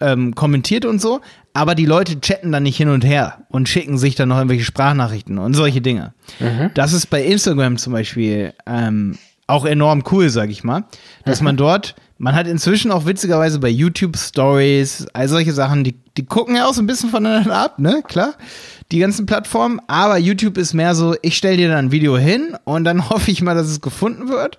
[0.00, 1.20] ähm, kommentiert und so,
[1.52, 4.64] aber die Leute chatten dann nicht hin und her und schicken sich dann noch irgendwelche
[4.64, 6.14] Sprachnachrichten und solche Dinge.
[6.40, 6.70] Mhm.
[6.74, 10.84] Das ist bei Instagram zum Beispiel ähm, auch enorm cool, sag ich mal,
[11.24, 11.46] dass mhm.
[11.46, 16.24] man dort, man hat inzwischen auch witzigerweise bei YouTube Stories, all solche Sachen, die, die
[16.24, 18.34] gucken ja auch so ein bisschen voneinander ab, ne, klar,
[18.92, 22.56] die ganzen Plattformen, aber YouTube ist mehr so, ich stell dir dann ein Video hin
[22.64, 24.58] und dann hoffe ich mal, dass es gefunden wird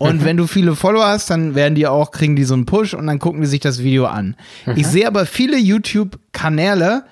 [0.00, 0.24] und mhm.
[0.24, 3.06] wenn du viele Follower hast, dann werden die auch, kriegen die so einen Push und
[3.06, 4.34] dann gucken die sich das Video an.
[4.64, 4.76] Mhm.
[4.76, 7.04] Ich sehe aber viele YouTube-Kanäle,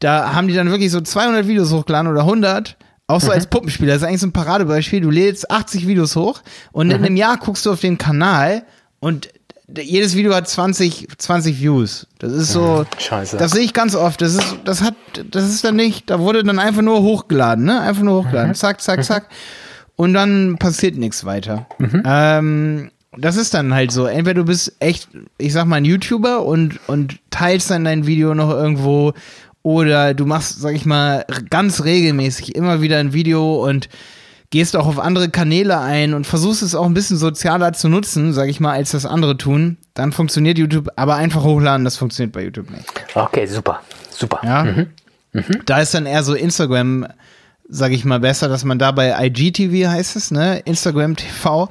[0.00, 2.76] da haben die dann wirklich so 200 Videos hochgeladen oder 100.
[3.06, 3.34] Auch so mhm.
[3.34, 3.92] als Puppenspieler.
[3.92, 5.00] Das ist eigentlich so ein Paradebeispiel.
[5.00, 6.42] Du lädst 80 Videos hoch
[6.72, 7.04] und in mhm.
[7.04, 8.64] einem Jahr guckst du auf den Kanal
[8.98, 9.28] und
[9.72, 12.08] jedes Video hat 20, 20 Views.
[12.18, 12.84] Das ist so.
[12.84, 13.00] Mhm.
[13.00, 13.36] Scheiße.
[13.36, 14.20] Das sehe ich ganz oft.
[14.20, 14.96] Das ist, das hat,
[15.30, 17.80] das ist dann nicht, da wurde dann einfach nur hochgeladen, ne?
[17.80, 18.50] Einfach nur hochgeladen.
[18.50, 18.54] Mhm.
[18.56, 19.28] Zack, zack, zack
[19.96, 21.66] und dann passiert nichts weiter.
[21.78, 22.02] Mhm.
[22.04, 24.06] Ähm, das ist dann halt so.
[24.06, 28.34] Entweder du bist echt, ich sag mal, ein YouTuber und, und teilst dann dein Video
[28.34, 29.12] noch irgendwo
[29.62, 33.88] oder du machst, sag ich mal, ganz regelmäßig immer wieder ein Video und
[34.50, 38.32] gehst auch auf andere Kanäle ein und versuchst es auch ein bisschen sozialer zu nutzen,
[38.32, 42.32] sag ich mal, als das andere tun, dann funktioniert YouTube, aber einfach hochladen, das funktioniert
[42.32, 42.86] bei YouTube nicht.
[43.14, 43.80] Okay, super,
[44.10, 44.40] super.
[44.44, 44.64] Ja.
[44.64, 44.86] Mhm.
[45.32, 45.62] Mhm.
[45.66, 47.06] Da ist dann eher so Instagram
[47.74, 51.68] sage ich mal, besser, dass man da bei IGTV heißt es, ne, Instagram TV,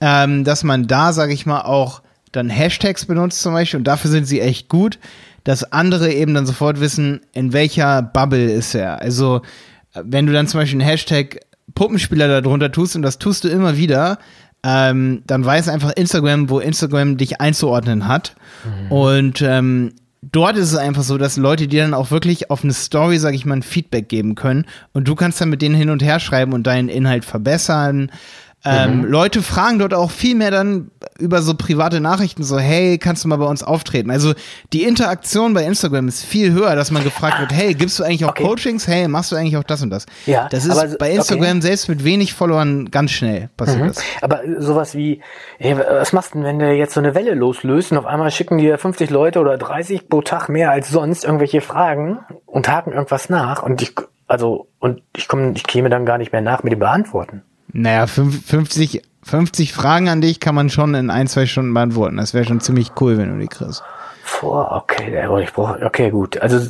[0.00, 4.10] ähm, dass man da, sage ich mal, auch dann Hashtags benutzt zum Beispiel und dafür
[4.10, 4.98] sind sie echt gut,
[5.44, 9.00] dass andere eben dann sofort wissen, in welcher Bubble ist er.
[9.00, 9.42] Also
[9.94, 11.40] wenn du dann zum Beispiel einen Hashtag
[11.74, 14.18] Puppenspieler darunter tust und das tust du immer wieder,
[14.64, 18.34] ähm, dann weiß einfach Instagram, wo Instagram dich einzuordnen hat.
[18.64, 18.92] Mhm.
[18.92, 22.72] Und ähm, dort ist es einfach so, dass Leute dir dann auch wirklich auf eine
[22.72, 25.90] Story, sag ich mal, ein Feedback geben können und du kannst dann mit denen hin
[25.90, 28.10] und her schreiben und deinen Inhalt verbessern.
[28.64, 29.04] Ähm, mhm.
[29.04, 33.28] Leute fragen dort auch viel mehr dann über so private Nachrichten, so, hey, kannst du
[33.28, 34.10] mal bei uns auftreten?
[34.10, 34.34] Also
[34.72, 38.24] die Interaktion bei Instagram ist viel höher, dass man gefragt wird, hey, gibst du eigentlich
[38.24, 38.42] auch okay.
[38.42, 38.88] Coachings?
[38.88, 40.06] Hey, machst du eigentlich auch das und das?
[40.26, 41.60] Ja, das ist aber, bei Instagram okay.
[41.60, 43.88] selbst mit wenig Followern ganz schnell passiert mhm.
[43.88, 44.02] das.
[44.22, 45.22] Aber sowas wie,
[45.58, 48.30] hey, was machst du denn, wenn du jetzt so eine Welle loslöst und auf einmal
[48.32, 52.92] schicken dir 50 Leute oder 30 pro Tag mehr als sonst irgendwelche Fragen und haken
[52.92, 53.94] irgendwas nach und ich,
[54.26, 57.42] also, und ich komme, ich käme dann gar nicht mehr nach mit dem Beantworten.
[57.72, 62.16] Naja, 50, 50 Fragen an dich kann man schon in ein, zwei Stunden beantworten.
[62.16, 63.82] Das wäre schon ziemlich cool, wenn du die kriegst.
[64.28, 66.40] Vor, okay, ich brauche, okay, gut.
[66.40, 66.58] Also,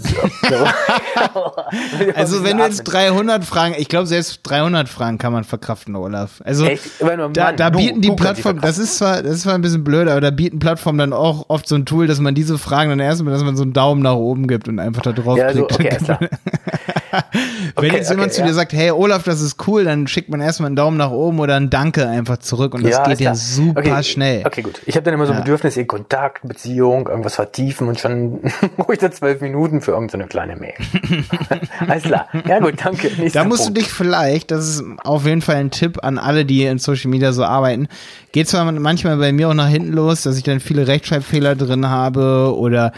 [2.14, 6.40] also wenn du jetzt 300 Fragen, ich glaube selbst 300 Fragen kann man verkraften, Olaf.
[6.44, 6.68] Also
[7.32, 10.20] da, da bieten die Plattformen, das ist zwar, das ist zwar ein bisschen blöd, aber
[10.20, 13.34] da bieten Plattformen dann auch oft so ein Tool, dass man diese Fragen dann erstmal,
[13.34, 15.72] dass man so einen Daumen nach oben gibt und einfach da drauf ja, klickt.
[15.72, 16.28] So, okay,
[17.76, 20.30] Wenn okay, jetzt jemand okay, zu dir sagt, hey Olaf, das ist cool, dann schickt
[20.30, 23.20] man erstmal einen Daumen nach oben oder ein Danke einfach zurück und das ja, geht
[23.20, 24.46] ja super schnell.
[24.46, 24.80] Okay, gut.
[24.86, 28.40] Ich habe dann immer so ein Bedürfnis in Kontakt, Beziehung, irgendwas vertiefen und schon
[28.78, 30.74] ruhig da zwölf Minuten für irgendeine so kleine Mail.
[31.88, 32.28] Alles klar.
[32.46, 33.10] Ja gut, danke.
[33.16, 33.78] Nächster da musst Punkt.
[33.78, 37.10] du dich vielleicht, das ist auf jeden Fall ein Tipp an alle, die in Social
[37.10, 37.88] Media so arbeiten,
[38.32, 41.88] geht zwar manchmal bei mir auch nach hinten los, dass ich dann viele Rechtschreibfehler drin
[41.88, 42.92] habe oder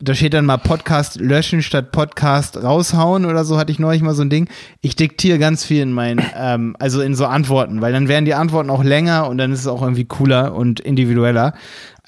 [0.00, 4.14] da steht dann mal Podcast löschen statt Podcast raushauen oder so, hatte ich neulich mal
[4.14, 4.48] so ein Ding.
[4.80, 8.34] Ich diktiere ganz viel in meinen, ähm, also in so Antworten, weil dann werden die
[8.34, 11.54] Antworten auch länger und dann ist es auch irgendwie cooler und individueller.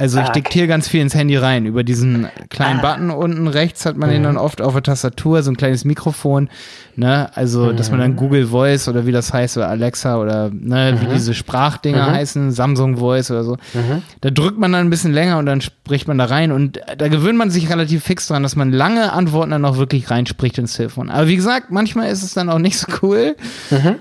[0.00, 1.66] Also ich ah, diktiere ganz viel ins Handy rein.
[1.66, 2.94] Über diesen kleinen ah.
[2.94, 4.14] Button unten rechts hat man mhm.
[4.14, 6.48] den dann oft auf der Tastatur, so ein kleines Mikrofon.
[6.96, 7.30] Ne?
[7.34, 7.76] Also, mhm.
[7.76, 8.16] dass man dann mhm.
[8.16, 11.02] Google Voice oder wie das heißt, oder Alexa oder ne, mhm.
[11.02, 12.12] wie diese Sprachdinger mhm.
[12.12, 13.58] heißen, Samsung Voice oder so.
[13.74, 14.02] Mhm.
[14.22, 16.50] Da drückt man dann ein bisschen länger und dann spricht man da rein.
[16.50, 20.10] Und da gewöhnt man sich relativ fix dran, dass man lange Antworten dann auch wirklich
[20.10, 21.10] reinspricht ins Telefon.
[21.10, 23.36] Aber wie gesagt, manchmal ist es dann auch nicht so cool.
[23.68, 23.96] Mhm.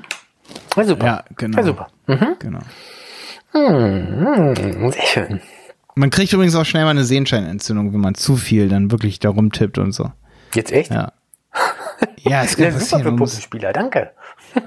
[0.77, 1.05] Ja, super.
[1.05, 1.57] Ja, genau.
[1.57, 1.87] Ja, super.
[2.39, 2.59] Genau.
[4.91, 5.41] Sehr schön.
[5.99, 9.27] Man kriegt übrigens auch schnell mal eine Sehenscheinentzündung, wenn man zu viel dann wirklich da
[9.27, 10.09] rumtippt und so.
[10.55, 10.91] Jetzt echt?
[10.91, 11.11] Ja.
[12.21, 12.71] Ja, es kann.
[12.79, 14.11] Super für Puppenspieler, danke.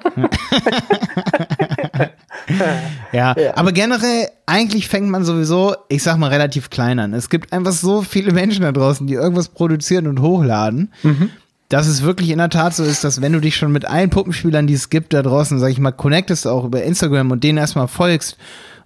[3.13, 7.15] ja, ja, aber generell, eigentlich fängt man sowieso, ich sag mal, relativ klein an.
[7.15, 10.93] Es gibt einfach so viele Menschen da draußen, die irgendwas produzieren und hochladen.
[11.03, 11.31] Mhm.
[11.71, 14.11] Dass es wirklich in der Tat so ist, dass wenn du dich schon mit allen
[14.11, 17.57] Puppenspielern, die es gibt, da draußen, sag ich mal, connectest auch über Instagram und denen
[17.57, 18.37] erstmal folgst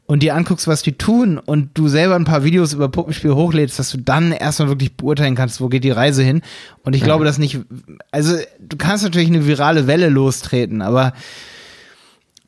[0.06, 3.78] und dir anguckst, was die tun und du selber ein paar Videos über Puppenspiel hochlädst,
[3.78, 6.42] dass du dann erstmal wirklich beurteilen kannst, wo geht die Reise hin.
[6.84, 7.58] Und ich glaube, dass nicht,
[8.12, 11.12] also du kannst natürlich eine virale Welle lostreten, aber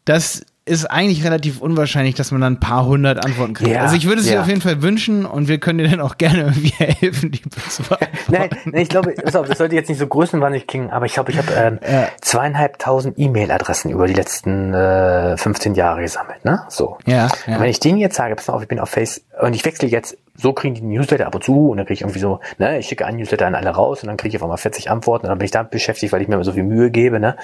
[0.04, 3.70] das ist eigentlich relativ unwahrscheinlich, dass man dann ein paar hundert Antworten kriegt.
[3.70, 4.34] Ja, also ich würde es ja.
[4.34, 7.42] dir auf jeden Fall wünschen und wir können dir dann auch gerne irgendwie helfen, die
[7.68, 7.82] zu
[8.28, 11.14] Nein, nein, ich glaube, pass auf, das sollte jetzt nicht so größenwahnsinnig klingen, aber ich
[11.14, 11.78] glaube, ich habe ähm,
[12.20, 16.62] zweieinhalbtausend E-Mail-Adressen über die letzten äh, 15 Jahre gesammelt, ne?
[16.68, 16.98] So.
[17.06, 17.54] Ja, ja.
[17.54, 19.88] Und wenn ich denen jetzt sage, pass auf, ich bin auf Face und ich wechsle
[19.88, 22.78] jetzt, so kriegen die Newsletter ab und zu und dann kriege ich irgendwie so, ne,
[22.78, 25.26] ich schicke einen Newsletter an alle raus und dann kriege ich auf einmal 40 Antworten
[25.26, 27.36] und dann bin ich damit beschäftigt, weil ich mir immer so viel Mühe gebe, ne?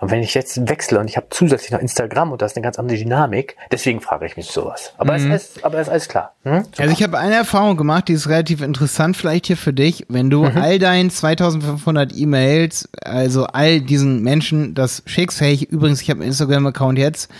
[0.00, 2.64] Und wenn ich jetzt wechsle und ich habe zusätzlich noch Instagram und da ist eine
[2.64, 4.94] ganz andere Dynamik, deswegen frage ich mich sowas.
[4.98, 6.34] Aber es ist, aber es ist alles klar.
[6.42, 6.64] Hm?
[6.78, 10.06] Also ich habe eine Erfahrung gemacht, die ist relativ interessant vielleicht hier für dich.
[10.08, 16.02] Wenn du all deinen 2500 E-Mails, also all diesen Menschen das schickst, hey, ich, übrigens,
[16.02, 17.30] ich habe einen Instagram-Account jetzt,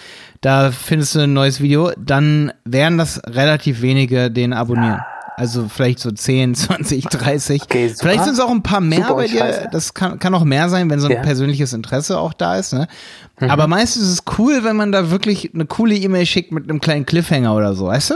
[0.40, 5.00] da findest du ein neues Video, dann werden das relativ wenige den abonnieren.
[5.36, 7.62] Also vielleicht so 10, 20, 30.
[7.62, 8.00] Okay, super.
[8.00, 9.68] vielleicht sind es auch ein paar mehr Super bei dir.
[9.72, 11.22] Das kann, kann auch mehr sein, wenn so ein Ja.
[11.22, 12.74] persönliches Interesse auch da ist.
[12.74, 12.88] Ne?
[13.40, 13.50] Mhm.
[13.50, 16.80] Aber meistens ist es cool, wenn man da wirklich eine coole E-Mail schickt mit einem
[16.80, 18.14] kleinen Cliffhanger oder so, weißt du?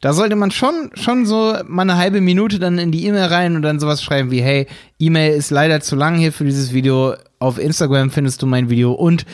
[0.00, 3.56] Da sollte man schon, schon so mal eine halbe Minute dann in die E-Mail rein
[3.56, 4.66] und dann sowas schreiben wie, hey,
[4.98, 7.14] E-Mail ist leider zu lang hier für dieses Video.
[7.38, 9.24] Auf Instagram findest du mein Video und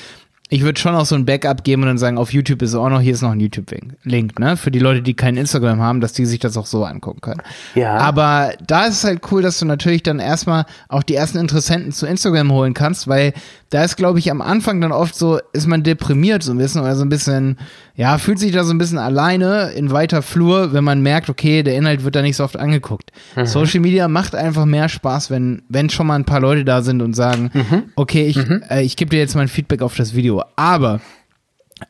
[0.51, 2.89] ich würde schon auch so ein Backup geben und dann sagen, auf YouTube ist auch
[2.89, 4.57] noch, hier ist noch ein YouTube-Link, ne?
[4.57, 7.43] Für die Leute, die kein Instagram haben, dass die sich das auch so angucken können.
[7.75, 7.99] Ja.
[7.99, 11.93] Aber da ist es halt cool, dass du natürlich dann erstmal auch die ersten Interessenten
[11.93, 13.35] zu Instagram holen kannst, weil
[13.71, 16.81] da ist, glaube ich, am Anfang dann oft so, ist man deprimiert so ein bisschen
[16.81, 17.59] oder so ein bisschen,
[17.95, 21.63] ja, fühlt sich da so ein bisschen alleine in weiter Flur, wenn man merkt, okay,
[21.63, 23.13] der Inhalt wird da nicht so oft angeguckt.
[23.45, 27.03] Social Media macht einfach mehr Spaß, wenn, wenn schon mal ein paar Leute da sind
[27.03, 27.51] und sagen,
[27.97, 28.39] okay, ich,
[28.71, 30.38] äh, ich gebe dir jetzt mein Feedback auf das Video.
[30.57, 31.01] Aber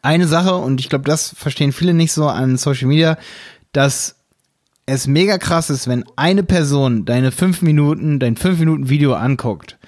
[0.02, 3.16] eine Sache, und ich glaube, das verstehen viele nicht so an Social Media,
[3.72, 4.16] dass
[4.86, 9.78] es mega krass ist, wenn eine Person deine fünf Minuten, dein fünf Minuten Video anguckt,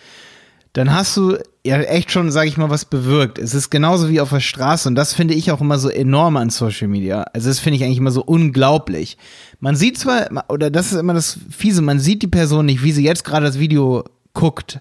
[0.73, 3.39] dann hast du ja echt schon, sag ich mal, was bewirkt.
[3.39, 6.37] Es ist genauso wie auf der Straße und das finde ich auch immer so enorm
[6.37, 7.23] an Social Media.
[7.33, 9.19] Also das finde ich eigentlich immer so unglaublich.
[9.59, 12.93] Man sieht zwar, oder das ist immer das Fiese, man sieht die Person nicht, wie
[12.93, 14.81] sie jetzt gerade das Video guckt,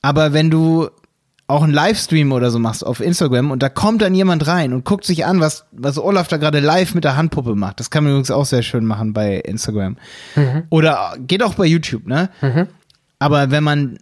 [0.00, 0.88] aber wenn du
[1.52, 4.84] auch einen Livestream oder so machst auf Instagram und da kommt dann jemand rein und
[4.84, 7.78] guckt sich an, was, was Olaf da gerade live mit der Handpuppe macht.
[7.78, 9.96] Das kann man übrigens auch sehr schön machen bei Instagram.
[10.70, 12.30] Oder geht auch bei YouTube, ne?
[13.18, 13.98] Aber wenn man,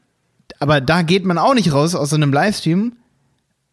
[0.61, 2.93] aber da geht man auch nicht raus aus so einem Livestream.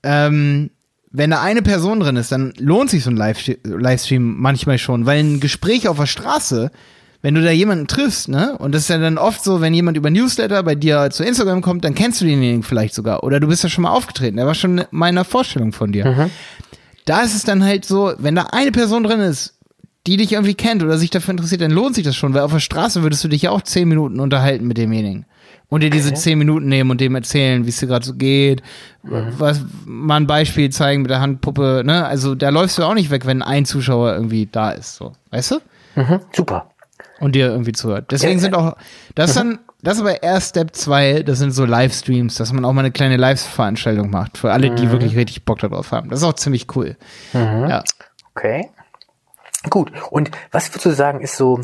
[0.03, 0.71] Ähm,
[1.11, 5.05] wenn da eine Person drin ist, dann lohnt sich so ein Live Livestream manchmal schon,
[5.05, 6.71] weil ein Gespräch auf der Straße,
[7.27, 9.97] wenn du da jemanden triffst, ne, und das ist ja dann oft so, wenn jemand
[9.97, 13.21] über Newsletter bei dir zu Instagram kommt, dann kennst du denjenigen vielleicht sogar.
[13.25, 16.29] Oder du bist ja schon mal aufgetreten, der war schon in meiner Vorstellung von dir.
[17.03, 19.55] Da ist es dann halt so, wenn da eine Person drin ist,
[20.05, 22.53] die dich irgendwie kennt oder sich dafür interessiert, dann lohnt sich das schon, weil auf
[22.53, 25.25] der Straße würdest du dich ja auch zehn Minuten unterhalten mit demjenigen.
[25.67, 28.63] Und dir diese zehn Minuten nehmen und dem erzählen, wie es dir gerade so geht,
[29.03, 32.05] was mal ein Beispiel zeigen mit der Handpuppe, ne?
[32.05, 35.11] Also da läufst du auch nicht weg, wenn ein Zuschauer irgendwie da ist, so.
[35.31, 35.55] Weißt du?
[35.97, 36.69] Mhm, super.
[37.19, 38.11] Und dir irgendwie zuhört.
[38.11, 38.75] Deswegen sind auch,
[39.15, 42.65] das ist dann, das ist aber erst Step 2, das sind so Livestreams, dass man
[42.65, 46.09] auch mal eine kleine Live-Veranstaltung macht, für alle, die wirklich richtig Bock darauf haben.
[46.09, 46.97] Das ist auch ziemlich cool.
[47.33, 47.83] Ja.
[48.35, 48.69] Okay.
[49.69, 49.91] Gut.
[50.11, 51.61] Und was würdest du sagen, ist so,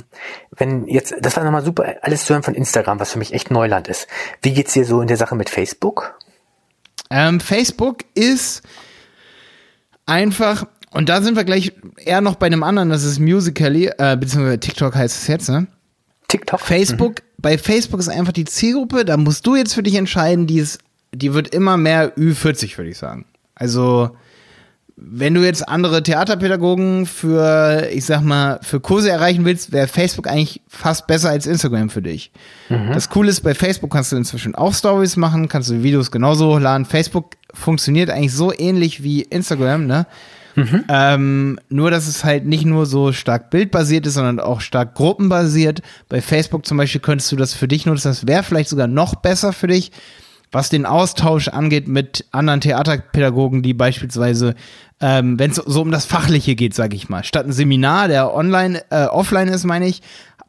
[0.51, 3.51] wenn jetzt, das war nochmal super, alles zu hören von Instagram, was für mich echt
[3.51, 4.07] Neuland ist.
[4.41, 6.19] Wie geht's dir so in der Sache mit Facebook?
[7.09, 8.63] Ähm, Facebook ist
[10.05, 14.17] einfach, und da sind wir gleich eher noch bei einem anderen, das ist Musically, äh,
[14.17, 15.67] beziehungsweise TikTok heißt es jetzt, ne?
[16.27, 16.59] TikTok?
[16.59, 20.59] Facebook, bei Facebook ist einfach die Zielgruppe, da musst du jetzt für dich entscheiden, die
[20.59, 20.79] ist,
[21.13, 23.25] die wird immer mehr Ü40, würde ich sagen.
[23.55, 24.15] Also,
[24.95, 30.27] wenn du jetzt andere Theaterpädagogen für, ich sag mal, für Kurse erreichen willst, wäre Facebook
[30.27, 32.31] eigentlich fast besser als Instagram für dich.
[32.93, 36.55] Das Coole ist, bei Facebook kannst du inzwischen auch Stories machen, kannst du Videos genauso
[36.55, 36.85] hochladen.
[36.85, 40.05] Facebook funktioniert eigentlich so ähnlich wie Instagram, ne?
[40.89, 45.81] Ähm, nur, dass es halt nicht nur so stark bildbasiert ist, sondern auch stark gruppenbasiert.
[46.09, 48.09] Bei Facebook zum Beispiel könntest du das für dich nutzen.
[48.09, 49.91] Das wäre vielleicht sogar noch besser für dich,
[50.51, 54.53] was den Austausch angeht mit anderen Theaterpädagogen, die beispielsweise,
[55.01, 58.33] ähm, wenn es so um das Fachliche geht, sage ich mal, statt ein Seminar, der
[58.33, 60.01] online, äh, offline ist, meine ich,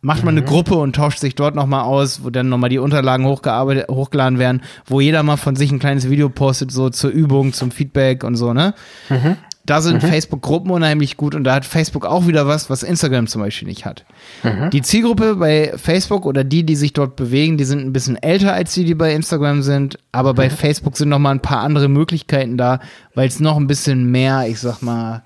[0.03, 3.25] macht man eine Gruppe und tauscht sich dort nochmal aus, wo dann nochmal die Unterlagen
[3.25, 7.55] hochgearbeitet, hochgeladen werden, wo jeder mal von sich ein kleines Video postet, so zur Übung,
[7.55, 8.75] zum Feedback und so, ne?
[9.67, 13.41] Da sind Facebook-Gruppen unheimlich gut und da hat Facebook auch wieder was, was Instagram zum
[13.41, 14.05] Beispiel nicht hat.
[14.73, 18.53] Die Zielgruppe bei Facebook oder die, die sich dort bewegen, die sind ein bisschen älter
[18.53, 21.89] als die, die bei Instagram sind, aber bei Facebook sind noch mal ein paar andere
[21.89, 22.79] Möglichkeiten da,
[23.15, 25.23] weil es noch ein bisschen mehr, ich sag mal,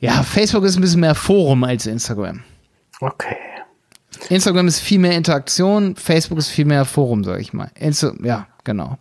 [0.00, 2.42] ja, Facebook ist ein bisschen mehr Forum als Instagram.
[3.00, 3.36] Okay.
[4.30, 7.70] Instagram ist viel mehr Interaktion, Facebook ist viel mehr Forum, sag ich mal.
[7.78, 8.96] Insta ja, genau.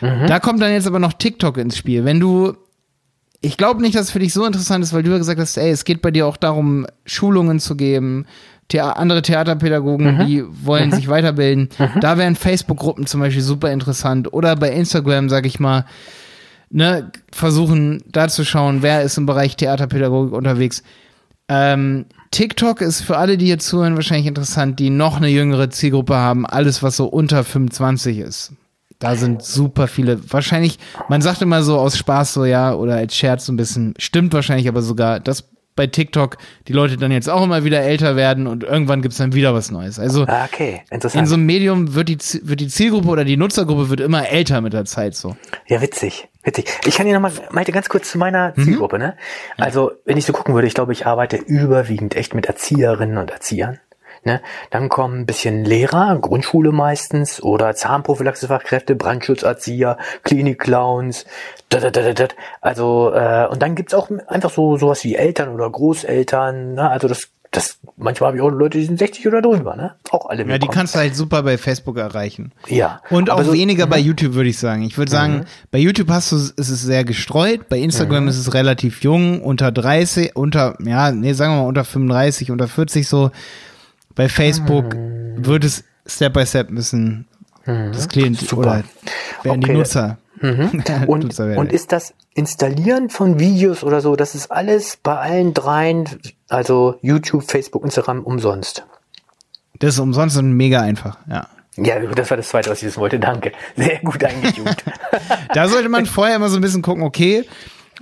[0.00, 2.04] Da kommt dann jetzt aber noch TikTok ins Spiel.
[2.04, 2.56] Wenn du
[3.40, 5.56] ich glaube nicht, dass es für dich so interessant ist, weil du ja gesagt hast,
[5.56, 8.26] ey, es geht bei dir auch darum, Schulungen zu geben,
[8.68, 10.26] Thea andere Theaterpädagogen, mhm.
[10.26, 10.94] die wollen mhm.
[10.94, 11.70] sich weiterbilden.
[11.78, 12.00] Mhm.
[12.00, 14.32] Da wären Facebook-Gruppen zum Beispiel super interessant.
[14.32, 15.86] Oder bei Instagram, sag ich mal,
[16.70, 20.82] ne, versuchen da zu schauen, wer ist im Bereich Theaterpädagogik unterwegs.
[21.48, 26.14] Ähm, TikTok ist für alle, die hier zuhören, wahrscheinlich interessant, die noch eine jüngere Zielgruppe
[26.14, 28.52] haben, alles, was so unter 25 ist.
[29.00, 30.20] Da sind super viele.
[30.30, 33.94] Wahrscheinlich, man sagt immer so aus Spaß so, ja, oder als Scherz so ein bisschen,
[33.98, 36.36] stimmt wahrscheinlich aber sogar, dass bei TikTok
[36.68, 39.54] die Leute dann jetzt auch immer wieder älter werden und irgendwann gibt es dann wieder
[39.54, 39.98] was Neues.
[39.98, 41.22] Also ah, okay, interessant.
[41.22, 44.60] in so einem Medium wird die, wird die Zielgruppe oder die Nutzergruppe wird immer älter
[44.60, 45.36] mit der Zeit so.
[45.66, 46.28] Ja, witzig.
[46.42, 46.66] Witzig.
[46.86, 48.64] Ich kann hier nochmal, Malte, ganz kurz zu meiner mhm.
[48.64, 49.16] Zielgruppe, ne?
[49.56, 53.30] Also, wenn ich so gucken würde, ich glaube, ich arbeite überwiegend echt mit Erzieherinnen und
[53.30, 53.78] Erziehern.
[54.24, 54.40] Ne?
[54.70, 61.24] Dann kommen ein bisschen Lehrer, Grundschule meistens, oder Zahnprophylaxefachkräfte, Brandschutzerzieher, Klinikclowns,
[62.60, 66.90] also äh, und dann gibt's auch einfach so sowas wie Eltern oder Großeltern, ne?
[66.90, 69.96] also das das manchmal habe ich auch Leute, die sind 60 oder drüber, ne?
[70.10, 70.46] Auch alle.
[70.46, 72.52] Ja, die kannst du halt super bei Facebook erreichen.
[72.68, 73.02] Ja.
[73.10, 74.06] Und auch so, weniger bei mhm.
[74.06, 74.82] YouTube, würde ich sagen.
[74.82, 75.44] Ich würde sagen, mhm.
[75.72, 78.28] bei YouTube hast du, ist es sehr gestreut, bei Instagram mhm.
[78.28, 82.68] ist es relativ jung, unter 30, unter, ja, nee, sagen wir mal unter 35, unter
[82.68, 83.30] 40 so.
[84.14, 85.46] Bei Facebook mhm.
[85.46, 87.28] wird es Step by Step müssen
[87.66, 87.92] mhm.
[87.92, 88.58] das Klient Super.
[88.58, 88.84] oder
[89.42, 89.72] werden okay.
[89.72, 90.18] die Nutzer.
[90.40, 90.82] Mhm.
[91.06, 96.08] Und, und ist das Installieren von Videos oder so, das ist alles bei allen dreien,
[96.48, 98.86] also YouTube, Facebook, Instagram, umsonst?
[99.80, 101.46] Das ist umsonst und mega einfach, ja.
[101.76, 103.18] Ja, das war das Zweite, was ich wissen wollte.
[103.18, 103.52] Danke.
[103.76, 104.84] Sehr gut eingeübt.
[105.54, 107.44] da sollte man vorher immer so ein bisschen gucken, okay,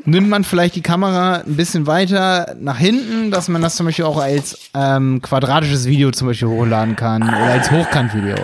[0.05, 4.05] nimmt man vielleicht die Kamera ein bisschen weiter nach hinten, dass man das zum Beispiel
[4.05, 8.37] auch als ähm, quadratisches Video zum Beispiel hochladen kann oder als Hochkantvideo.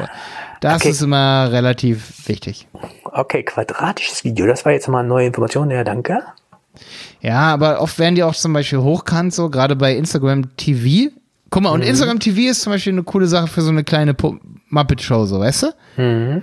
[0.61, 0.91] Das okay.
[0.91, 2.67] ist immer relativ wichtig.
[3.05, 6.23] Okay, quadratisches Video, das war jetzt mal eine neue Information, ja, danke.
[7.21, 11.11] Ja, aber oft werden die auch zum Beispiel hochkant, so gerade bei Instagram TV.
[11.51, 11.87] Guck mal, und mhm.
[11.87, 14.17] Instagram TV ist zum Beispiel eine coole Sache für so eine kleine
[14.71, 16.03] Muppet-Show, so, weißt du?
[16.03, 16.43] Mhm.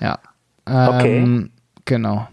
[0.00, 0.18] Ja.
[0.66, 1.50] Ähm, okay.
[1.84, 2.28] Genau.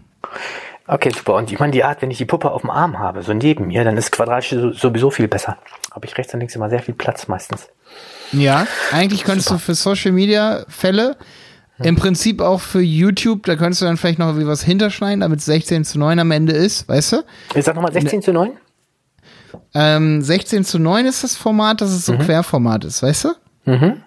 [0.92, 1.36] Okay, super.
[1.36, 3.68] Und ich meine, die Art, wenn ich die Puppe auf dem Arm habe, so neben
[3.68, 5.56] mir, dann ist quadratisch sowieso viel besser.
[5.92, 7.68] Habe ich rechts und links immer sehr viel Platz meistens.
[8.32, 9.60] Ja, eigentlich könntest super.
[9.60, 11.16] du für Social Media Fälle,
[11.78, 15.44] im Prinzip auch für YouTube, da könntest du dann vielleicht noch was hinterschneiden, damit es
[15.44, 17.16] 16 zu 9 am Ende ist, weißt du?
[17.54, 18.50] Ich sag nochmal 16 zu 9?
[19.74, 22.18] Ähm, 16 zu 9 ist das Format, dass es so mhm.
[22.18, 23.28] Querformat ist, weißt du?
[23.64, 24.02] Mhm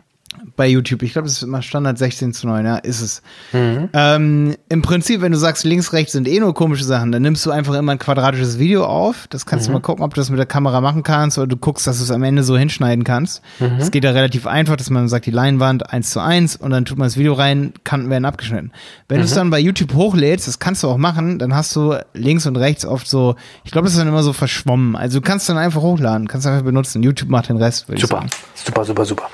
[0.56, 1.02] bei YouTube.
[1.04, 3.22] Ich glaube, das ist immer Standard 16 zu 9, ja, ist es.
[3.52, 3.90] Mhm.
[3.94, 7.46] Ähm, Im Prinzip, wenn du sagst, links, rechts sind eh nur komische Sachen, dann nimmst
[7.46, 9.28] du einfach immer ein quadratisches Video auf.
[9.30, 9.74] Das kannst mhm.
[9.74, 11.98] du mal gucken, ob du das mit der Kamera machen kannst oder du guckst, dass
[11.98, 13.42] du es am Ende so hinschneiden kannst.
[13.60, 13.80] Mhm.
[13.80, 16.86] Das geht ja relativ einfach, dass man sagt, die Leinwand 1 zu 1 und dann
[16.86, 18.72] tut man das Video rein, Kanten werden abgeschnitten.
[19.08, 19.36] Wenn du es mhm.
[19.36, 22.86] dann bei YouTube hochlädst, das kannst du auch machen, dann hast du links und rechts
[22.86, 24.96] oft so, ich glaube, das ist dann immer so verschwommen.
[24.96, 27.04] Also du kannst dann einfach hochladen, kannst einfach benutzen.
[27.04, 28.30] YouTube macht den Rest, würde ich sagen.
[28.56, 29.30] Super, super, super.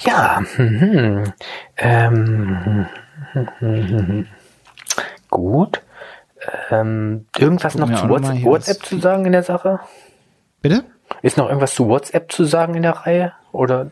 [0.00, 1.24] Ja, hm,
[1.76, 2.86] ähm,
[3.32, 4.26] hm,
[5.30, 5.82] gut.
[6.70, 9.80] Ähm, irgendwas noch zu WhatsApp, WhatsApp zu sagen in der Sache?
[10.62, 10.84] Bitte?
[11.22, 13.32] Ist noch irgendwas zu WhatsApp zu sagen in der Reihe?
[13.52, 13.90] Oder?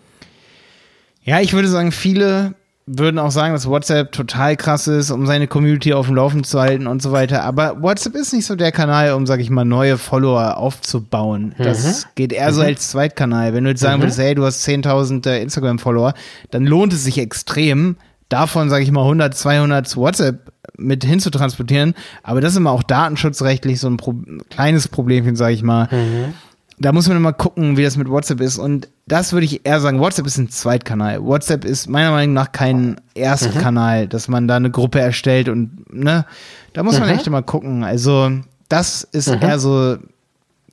[1.23, 2.55] Ja, ich würde sagen, viele
[2.87, 6.61] würden auch sagen, dass WhatsApp total krass ist, um seine Community auf dem Laufen zu
[6.61, 7.43] halten und so weiter.
[7.43, 11.55] Aber WhatsApp ist nicht so der Kanal, um, sag ich mal, neue Follower aufzubauen.
[11.59, 12.09] Das mhm.
[12.15, 12.55] geht eher mhm.
[12.55, 13.55] so als Zweitkanal.
[13.55, 14.03] Wenn du jetzt sagen mhm.
[14.05, 16.15] würdest, hey, du hast 10.000 äh, Instagram-Follower,
[16.53, 17.97] dann lohnt es sich extrem,
[18.29, 21.95] davon, sage ich mal, 100, 200 zu WhatsApp mit hinzutransportieren.
[22.23, 24.15] Aber das ist immer auch datenschutzrechtlich so ein Pro
[24.51, 25.89] kleines Problemchen, sage ich mal.
[25.91, 26.35] Mhm
[26.79, 28.59] da muss man immer gucken, wie das mit WhatsApp ist.
[28.59, 31.23] Und das würde ich eher sagen, WhatsApp ist ein Zweitkanal.
[31.23, 34.09] WhatsApp ist meiner Meinung nach kein Erstkanal, mhm.
[34.09, 36.27] dass man da eine Gruppe erstellt und, ne,
[36.73, 37.15] da muss man mhm.
[37.15, 37.85] echt immer gucken.
[37.85, 38.33] Also,
[38.69, 39.43] das ist mhm.
[39.43, 39.97] eher so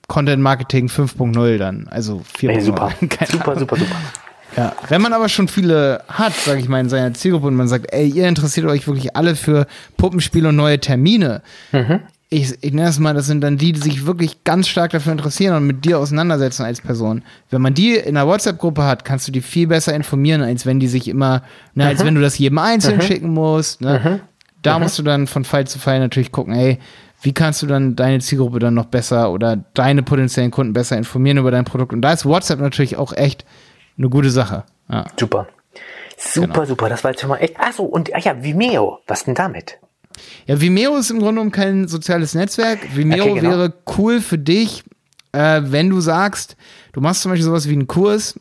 [0.08, 2.50] Content Marketing 5.0 dann, also 4.0.
[2.50, 2.90] Hey, super.
[3.30, 3.96] super, super, super.
[4.56, 7.68] Ja, wenn man aber schon viele hat, sage ich mal, in seiner Zielgruppe und man
[7.68, 9.66] sagt, ey, ihr interessiert euch wirklich alle für
[9.96, 11.42] Puppenspiele und neue Termine,
[11.72, 14.90] mhm ich, ich nenne es mal, das sind dann die, die sich wirklich ganz stark
[14.90, 17.22] dafür interessieren und mit dir auseinandersetzen als Person.
[17.50, 20.80] Wenn man die in einer WhatsApp-Gruppe hat, kannst du die viel besser informieren, als wenn
[20.80, 21.42] die sich immer,
[21.74, 23.80] ne, als wenn du das jedem einzeln schicken musst.
[23.80, 24.20] Ne?
[24.62, 26.78] Da musst du dann von Fall zu Fall natürlich gucken, ey,
[27.22, 31.38] wie kannst du dann deine Zielgruppe dann noch besser oder deine potenziellen Kunden besser informieren
[31.38, 31.92] über dein Produkt?
[31.92, 33.44] Und da ist WhatsApp natürlich auch echt
[33.96, 34.64] eine gute Sache.
[34.90, 35.06] Ja.
[35.18, 35.48] Super.
[36.16, 36.64] Super, genau.
[36.64, 36.88] super.
[36.88, 37.58] Das war jetzt schon mal echt.
[37.58, 39.00] Achso, und ach ja, Vimeo.
[39.06, 39.78] Was denn damit?
[40.46, 42.80] Ja, Vimeo ist im Grunde genommen kein soziales Netzwerk.
[42.94, 43.50] Vimeo okay, genau.
[43.50, 44.84] wäre cool für dich,
[45.32, 46.56] äh, wenn du sagst,
[46.92, 48.38] du machst zum Beispiel sowas wie einen Kurs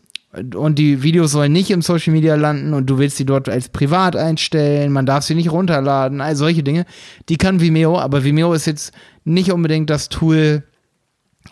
[0.56, 3.70] und die Videos sollen nicht im Social Media landen und du willst sie dort als
[3.70, 6.86] privat einstellen, man darf sie nicht runterladen, all solche Dinge.
[7.30, 8.94] Die kann Vimeo, aber Vimeo ist jetzt
[9.26, 10.64] nicht unbedingt das Tool.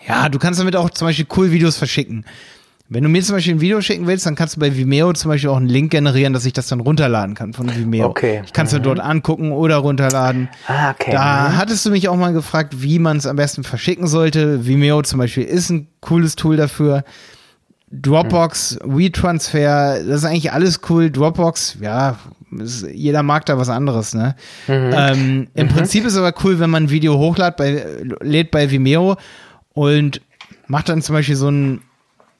[0.08, 2.26] Ja, du kannst damit auch zum Beispiel cool Videos verschicken.
[2.94, 5.30] Wenn du mir zum Beispiel ein Video schicken willst, dann kannst du bei Vimeo zum
[5.32, 8.08] Beispiel auch einen Link generieren, dass ich das dann runterladen kann von Vimeo.
[8.08, 8.42] Okay.
[8.46, 8.84] Ich kann es Mhm.
[8.84, 10.50] dort angucken oder runterladen.
[10.68, 11.12] Ah, okay.
[11.14, 11.58] Da Mhm.
[11.58, 14.68] hattest du mich auch mal gefragt, wie man es am besten verschicken sollte.
[14.68, 17.06] Vimeo zum Beispiel ist ein cooles Tool dafür.
[17.94, 21.10] Dropbox, WeTransfer, das ist eigentlich alles cool.
[21.12, 22.18] Dropbox, ja,
[22.60, 24.36] ist, jeder mag da was anderes, ne?
[24.68, 27.86] Ähm, Im Prinzip ist aber cool, wenn man ein Video hochlädt bei,
[28.22, 29.16] lädt bei Vimeo
[29.74, 30.22] und
[30.68, 31.82] macht dann zum Beispiel so ein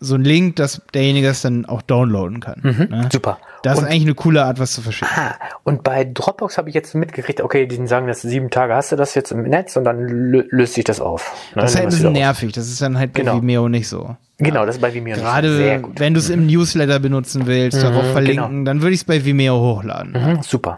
[0.04, 2.60] so ein Link, dass derjenige es dann auch downloaden kann.
[2.64, 3.08] Ne?
[3.14, 3.38] Super.
[3.64, 5.14] Das ist Und- eigentlich eine coole Art, was zu verschicken.
[5.16, 8.92] Ah, und bei Dropbox habe ich jetzt mitgekriegt, okay, die sagen, dass sieben Tage hast
[8.92, 11.32] du das jetzt im Netz und dann lö löst sich das auf.
[11.56, 12.52] Ne, Das ist halt ein bisschen nervig.
[12.54, 13.38] Das ist dann halt bei Genau.
[13.38, 14.16] Vimeo nicht so.
[14.40, 15.30] Genau, das ist bei Vimeo nicht so.
[15.32, 19.06] Gerade wenn du es im Newsletter benutzen willst, darauf Mhm, verlinken, dann würde ich es
[19.06, 20.14] bei Vimeo hochladen.
[20.14, 20.78] Mhm, super.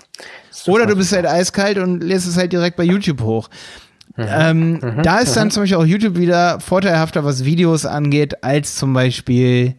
[0.51, 0.75] super.
[0.75, 3.49] Oder du bist halt eiskalt und lädst es halt direkt bei YouTube hoch.
[4.15, 4.25] Mhm.
[4.29, 8.93] Ähm, da ist dann zum Beispiel auch YouTube wieder vorteilhafter, was Videos angeht, als zum
[8.93, 9.75] Beispiel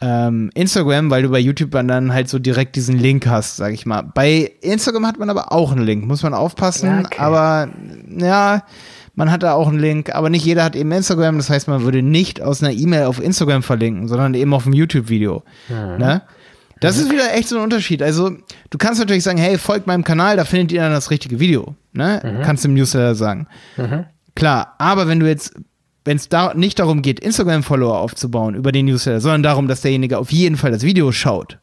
[0.00, 3.86] ähm, Instagram, weil du bei YouTube dann halt so direkt diesen Link hast, sag ich
[3.86, 4.02] mal.
[4.02, 6.88] Bei Instagram hat man aber auch einen Link, muss man aufpassen.
[6.88, 7.18] Ja, okay.
[7.18, 7.68] Aber
[8.18, 8.62] ja,
[9.14, 11.38] man hat da auch einen Link, aber nicht jeder hat eben Instagram.
[11.38, 14.74] Das heißt, man würde nicht aus einer E-Mail auf Instagram verlinken, sondern eben auf ein
[14.74, 15.42] YouTube-Video.
[15.70, 16.22] Ne?
[16.80, 18.02] Das ist wieder echt so ein Unterschied.
[18.02, 18.30] Also,
[18.70, 21.74] du kannst natürlich sagen, hey, folgt meinem Kanal, da findet ihr dann das richtige Video.
[21.92, 22.20] Ne?
[22.44, 23.46] Kannst du im Newsletter sagen.
[24.34, 25.54] Klar, aber wenn du jetzt,
[26.04, 30.18] wenn es da nicht darum geht, Instagram-Follower aufzubauen über den Newsletter, sondern darum, dass derjenige
[30.18, 31.58] auf jeden Fall das Video schaut,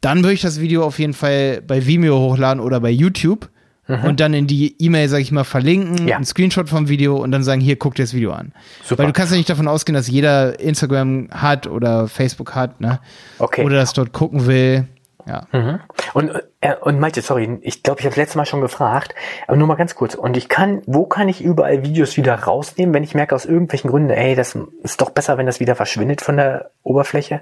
[0.00, 3.50] dann würde ich das Video auf jeden Fall bei Vimeo hochladen oder bei YouTube
[3.88, 6.16] und dann in die E-Mail, sag ich mal, verlinken, Ja.
[6.16, 8.52] einen Screenshot vom Video und dann sagen, hier, guck dir das Video an.
[8.82, 9.00] Super.
[9.02, 12.98] Weil du kannst ja nicht davon ausgehen, dass jeder Instagram hat oder Facebook hat, ne?
[13.38, 13.64] Okay.
[13.64, 14.86] Oder das dort gucken will.
[15.28, 15.46] Ja.
[15.52, 15.80] Mhm.
[16.14, 16.30] Und,
[16.60, 19.12] äh, und Malte, sorry, ich glaube, ich habe letztes Mal schon gefragt,
[19.48, 20.14] aber nur mal ganz kurz.
[20.14, 23.90] Und ich kann, wo kann ich überall Videos wieder rausnehmen, wenn ich merke aus irgendwelchen
[23.90, 27.40] Gründen, ey, das ist doch besser, wenn das wieder verschwindet von der Oberfläche?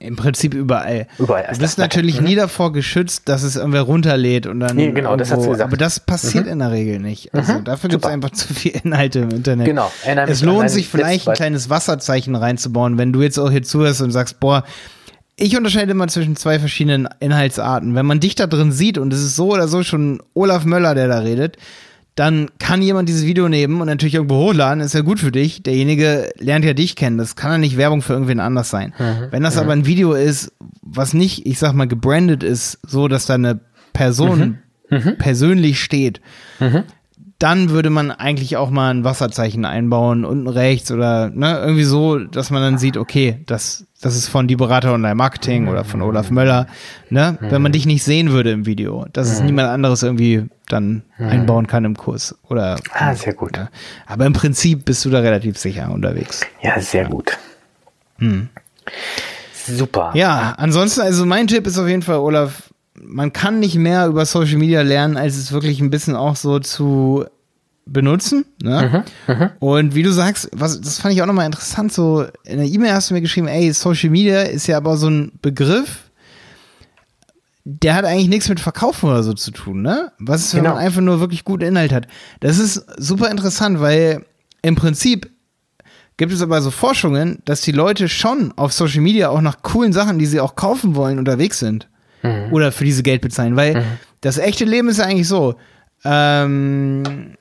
[0.00, 1.06] Im Prinzip überall.
[1.18, 1.42] Überall.
[1.44, 4.76] Du bist das- natürlich nie davor geschützt, dass es irgendwer runterlädt und dann.
[4.76, 5.68] Nee, genau, das hast du irgendwo- gesagt.
[5.68, 7.34] Aber das passiert in der Regel nicht.
[7.34, 9.66] Also dafür gibt es einfach zu viel Inhalte im Internet.
[9.66, 13.62] Genau, mich Es lohnt sich vielleicht ein kleines Wasserzeichen reinzubauen, wenn du jetzt auch hier
[13.64, 14.62] zuhörst und sagst, boah,
[15.36, 17.94] ich unterscheide immer zwischen zwei verschiedenen Inhaltsarten.
[17.94, 20.94] Wenn man dich da drin sieht und es ist so oder so schon Olaf Möller,
[20.94, 21.56] der da redet,
[22.18, 25.62] dann kann jemand dieses Video nehmen und natürlich irgendwo hochladen, ist ja gut für dich.
[25.62, 27.16] Derjenige lernt ja dich kennen.
[27.16, 28.92] Das kann ja nicht Werbung für irgendwen anders sein.
[29.30, 30.52] Wenn das aber ein Video ist,
[30.82, 33.60] was nicht, ich sag mal, gebrandet ist, so dass da eine
[33.92, 34.58] Person
[35.18, 36.20] persönlich steht,
[37.38, 42.18] dann würde man eigentlich auch mal ein Wasserzeichen einbauen, unten rechts oder ne, irgendwie so,
[42.18, 46.02] dass man dann sieht, okay, das, das ist von die Berater Online Marketing oder von
[46.02, 46.66] Olaf Möller,
[47.10, 47.38] ne?
[47.40, 51.68] Wenn man dich nicht sehen würde im Video, dass es niemand anderes irgendwie dann einbauen
[51.68, 52.76] kann im Kurs oder.
[52.92, 53.56] Ah, sehr gut.
[53.56, 53.68] Ja.
[54.06, 56.44] Aber im Prinzip bist du da relativ sicher unterwegs.
[56.60, 57.38] Ja, sehr gut.
[59.52, 60.10] Super.
[60.14, 62.67] Ja, ansonsten, also mein Tipp ist auf jeden Fall, Olaf,
[63.02, 66.58] man kann nicht mehr über Social Media lernen, als es wirklich ein bisschen auch so
[66.58, 67.24] zu
[67.86, 68.44] benutzen.
[68.62, 69.04] Ne?
[69.60, 72.92] Und wie du sagst, was, das fand ich auch nochmal interessant, so in der E-Mail
[72.92, 76.10] hast du mir geschrieben, ey, Social Media ist ja aber so ein Begriff,
[77.64, 80.12] der hat eigentlich nichts mit Verkaufen oder so zu tun, ne?
[80.18, 80.74] Was ist, wenn Genau.
[80.76, 82.08] man einfach nur wirklich guten Inhalt hat?
[82.40, 84.24] Das ist super interessant, weil
[84.62, 85.30] im Prinzip
[86.16, 89.92] gibt es aber so Forschungen, dass die Leute schon auf Social Media auch nach coolen
[89.92, 91.88] Sachen, die sie auch kaufen wollen, unterwegs sind.
[92.50, 93.56] Oder für diese Geld bezahlen.
[93.56, 93.84] Weil
[94.20, 95.54] das echte Leben ist ja eigentlich so.
[96.04, 97.34] Ähm,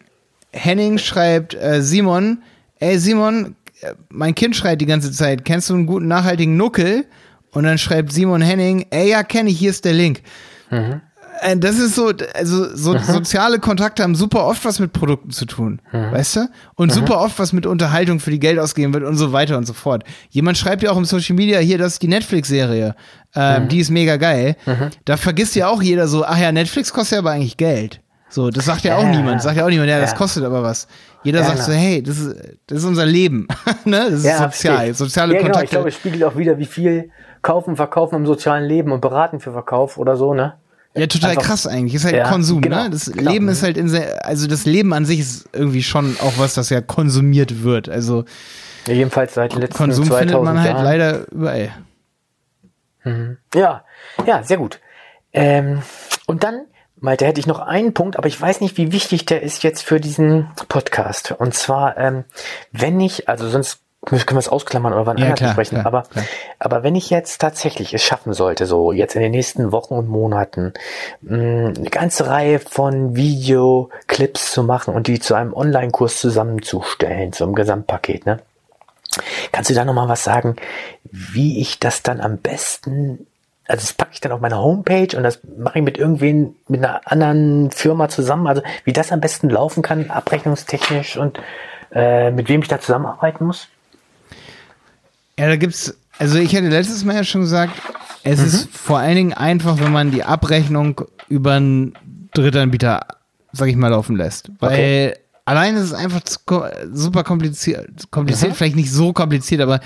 [0.51, 2.39] Henning schreibt äh, Simon,
[2.80, 7.05] ey Simon, äh, mein Kind schreit die ganze Zeit, kennst du einen guten nachhaltigen Nuckel?
[7.51, 10.21] Und dann schreibt Simon Henning, ey ja, kenne ich, hier ist der Link.
[11.41, 15.45] Äh, Das ist so, also so soziale Kontakte haben super oft was mit Produkten zu
[15.45, 15.80] tun,
[16.11, 16.49] weißt du?
[16.75, 19.65] Und super oft was mit Unterhaltung, für die Geld ausgegeben wird und so weiter und
[19.67, 20.03] so fort.
[20.32, 22.95] Jemand schreibt ja auch im Social Media hier, das ist die Netflix-Serie,
[23.36, 24.55] ähm, die ist mega geil.
[25.05, 28.01] Da vergisst ja auch jeder so, ach ja, Netflix kostet ja aber eigentlich Geld.
[28.30, 30.17] So, das sagt ja auch Ja, niemand, sagt ja auch niemand, ja, das ja.
[30.17, 30.88] kostet aber was.
[31.23, 31.78] Jeder Ja, sagt so, genau.
[31.84, 32.36] hey, das ist,
[32.67, 33.47] das ist unser Leben,
[33.86, 34.07] ne?
[34.11, 35.65] Das ist sozial, soziale ja, genau, Kontakte.
[35.65, 37.09] Ich glaube, es spiegelt auch wieder, wie viel
[37.41, 40.55] kaufen, verkaufen im sozialen Leben und beraten für Verkauf oder so, ne?
[40.95, 41.93] Ja, total Einfach- krass eigentlich.
[41.93, 42.89] Ist halt Konsum, genau, ne?
[42.89, 43.32] Das genau.
[43.32, 46.53] Leben ist halt in sehr, also das Leben an sich ist irgendwie schon auch was,
[46.55, 47.88] das ja konsumiert wird.
[47.88, 48.25] Also
[48.88, 50.84] jedenfalls seit den letzten Konsum 2000 findet man halt Jahren.
[50.84, 51.69] leider überall.
[53.53, 53.84] Ja,
[54.26, 54.80] ja, sehr gut.
[55.34, 55.82] Ähm,
[56.26, 56.66] und dann,
[56.99, 59.84] Malte, hätte ich noch einen Punkt, aber ich weiß nicht, wie wichtig der ist jetzt
[59.84, 61.32] für diesen Podcast.
[61.38, 62.24] Und zwar, ähm,
[62.72, 65.76] wenn ich, also sonst können wir es ausklammern oder wann Ja, anders sprechen.
[65.76, 66.24] klar, aber, klar.
[66.60, 70.08] aber wenn ich jetzt tatsächlich es schaffen sollte, so jetzt in den nächsten Wochen und
[70.08, 70.74] Monaten
[71.22, 77.53] mh, eine ganze Reihe von Videoclips zu machen und die zu einem Online-Kurs zusammenzustellen, im
[77.55, 78.39] Gesamtpaket, ne?
[79.51, 80.55] Kannst du da nochmal was sagen,
[81.11, 83.28] wie ich das dann am besten,
[83.68, 86.84] also das packe ich dann auf meine Homepage und das mache ich mit irgendwen, mit
[86.84, 91.39] einer anderen Firma zusammen, also wie das am besten laufen kann, abrechnungstechnisch und
[91.93, 93.68] äh, mit wem ich da zusammenarbeiten muss?
[95.39, 97.74] Ja, da gibt's, also ich hatte letztes Mal ja schon gesagt,
[98.24, 98.45] es Mhm.
[98.45, 101.93] ist vor allen Dingen einfach, wenn man die Abrechnung über einen
[102.34, 103.05] Drittanbieter,
[103.53, 104.49] sag ich mal, laufen lässt.
[104.59, 105.13] Weil Okay.
[105.48, 106.22] Alleine ist es einfach
[106.93, 108.56] super kompliziert, kompliziert, Mhm.
[108.56, 109.80] vielleicht nicht so kompliziert, aber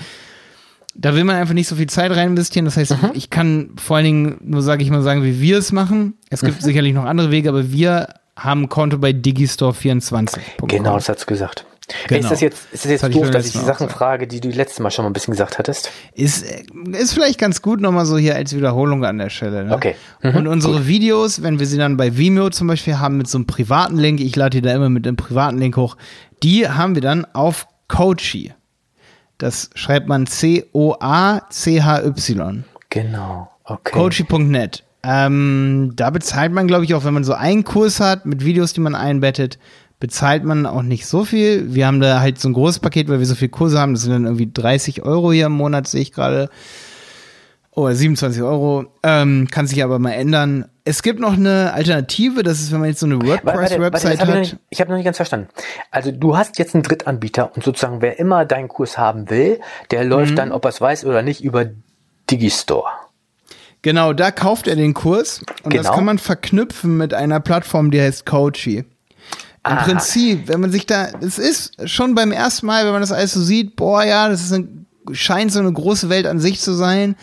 [0.94, 2.66] da will man einfach nicht so viel Zeit rein investieren.
[2.66, 3.10] Das heißt, Mhm.
[3.14, 6.14] ich kann vor allen Dingen nur, sage ich mal, sagen, wie wir es machen.
[6.30, 10.40] Es gibt sicherlich noch andere Wege, aber wir haben ein Konto bei Digistore24.
[10.68, 11.64] Genau, das hast du gesagt.
[12.08, 12.20] Genau.
[12.20, 14.26] Ist das jetzt, ist das jetzt Das ich doof, beim dass ich die Sachen frage,
[14.26, 15.90] die du letztes Mal schon mal ein bisschen gesagt hattest?
[16.14, 16.62] Ist, äh,
[16.92, 19.64] ist vielleicht ganz gut nochmal so hier als Wiederholung an der Stelle.
[19.64, 19.74] Ne?
[19.74, 19.96] Okay.
[20.22, 23.38] Mhm, Und unsere Videos, wenn wir sie dann bei Vimeo zum Beispiel haben mit so
[23.38, 25.96] einem privaten Link, ich lade die da immer mit einem privaten Link hoch,
[26.42, 28.52] die haben wir dann auf Coachy.
[29.38, 30.26] Das schreibt man
[31.48, 32.64] C-O-A-C-H-Y.
[32.90, 33.50] Genau.
[33.64, 33.92] Okay.
[33.92, 34.84] Coachy.net.
[35.04, 38.72] Ähm, da bezahlt man, glaube ich, auch wenn man so einen Kurs hat mit Videos,
[38.72, 39.58] die man einbettet,
[40.02, 41.72] bezahlt man auch nicht so viel.
[41.76, 43.94] Wir haben da halt so ein großes Paket, weil wir so viele Kurse haben.
[43.94, 46.48] Das sind dann irgendwie 30 Euro hier im Monat, sehe ich gerade.
[47.70, 48.86] Oder 27 Euro.
[49.04, 50.64] Ähm, kann sich aber mal ändern.
[50.84, 54.28] Es gibt noch eine Alternative, das ist, wenn man jetzt so eine WordPress-Website das hab
[54.28, 54.40] ich hat.
[54.40, 55.46] nicht- Ich habe noch nicht ganz verstanden.
[55.92, 59.60] Also du hast jetzt einen Drittanbieter und sozusagen wer immer deinen Kurs haben will,
[59.92, 60.10] der Mhm.
[60.10, 61.66] läuft dann, ob er es weiß oder nicht, über
[62.28, 62.88] Digistore.
[63.82, 65.94] Genau, da kauft er den Kurs und das Genau.
[65.94, 68.84] kann man verknüpfen mit einer Plattform, die heißt Coachy.
[69.64, 69.84] Im Aha.
[69.84, 73.32] Prinzip, wenn man sich da, es ist schon beim ersten Mal, wenn man das alles
[73.32, 74.68] so sieht, boah, ja, das ist eine,
[75.12, 77.14] scheint so eine große Welt an sich zu sein.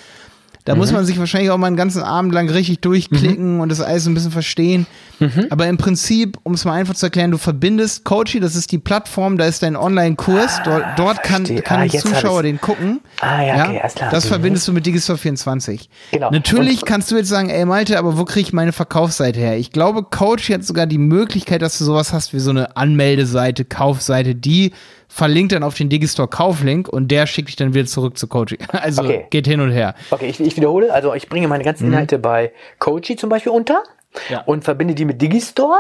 [0.70, 0.82] Da Mhm.
[0.82, 4.06] muss man sich wahrscheinlich auch mal einen ganzen Abend lang richtig durchklicken und das alles
[4.06, 4.86] ein bisschen verstehen.
[5.18, 5.48] Mhm.
[5.50, 8.78] Aber im Prinzip, um es mal einfach zu erklären, du verbindest Coachy, das ist die
[8.78, 13.00] Plattform, da ist dein Online-Kurs, dort, dort kann, kann Ah, ein Zuschauer den gucken.
[13.20, 14.12] Ah, ja, okay, alles klar.
[14.12, 14.30] Das Mhm.
[14.30, 15.90] verbindest du mit Digistore 24.
[16.12, 16.30] Genau.
[16.30, 19.58] Natürlich Und- kannst du jetzt sagen, ey Malte, aber wo kriege ich meine Verkaufsseite her?
[19.58, 23.66] Ich glaube, Coach hat sogar die Möglichkeit, dass du sowas hast wie so eine Anmeldeseite,
[23.66, 24.72] Kaufseite, die
[25.12, 28.56] verlinkt dann auf den Digistore Kauflink und der schickt dich dann wieder zurück zu Coach.
[28.72, 29.26] Also Okay.
[29.32, 29.96] geht hin und her.
[30.12, 30.94] Okay, ich, ich wiederhole.
[30.94, 34.18] Also ich bringe meine ganzen Inhalte bei Coachy zum Beispiel unter Mhm.
[34.34, 34.42] Ja.
[34.46, 35.78] und verbinde die mit Digistore.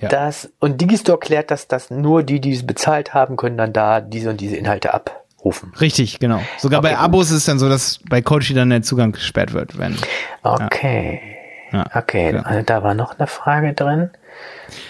[0.00, 0.08] Ja.
[0.08, 4.00] Das, und Digistore klärt das, dass nur die, die es bezahlt haben, können dann da
[4.00, 5.72] diese und diese Inhalte abrufen.
[5.80, 6.40] Richtig, genau.
[6.58, 7.02] Sogar Okay, bei gut.
[7.04, 9.96] Abos ist es dann so, dass bei Coachy dann der Zugang gesperrt wird, wenn.
[10.42, 11.20] Okay.
[11.72, 11.84] Ja.
[11.94, 12.42] Okay, Ja.
[12.42, 14.10] also da war noch eine Frage drin.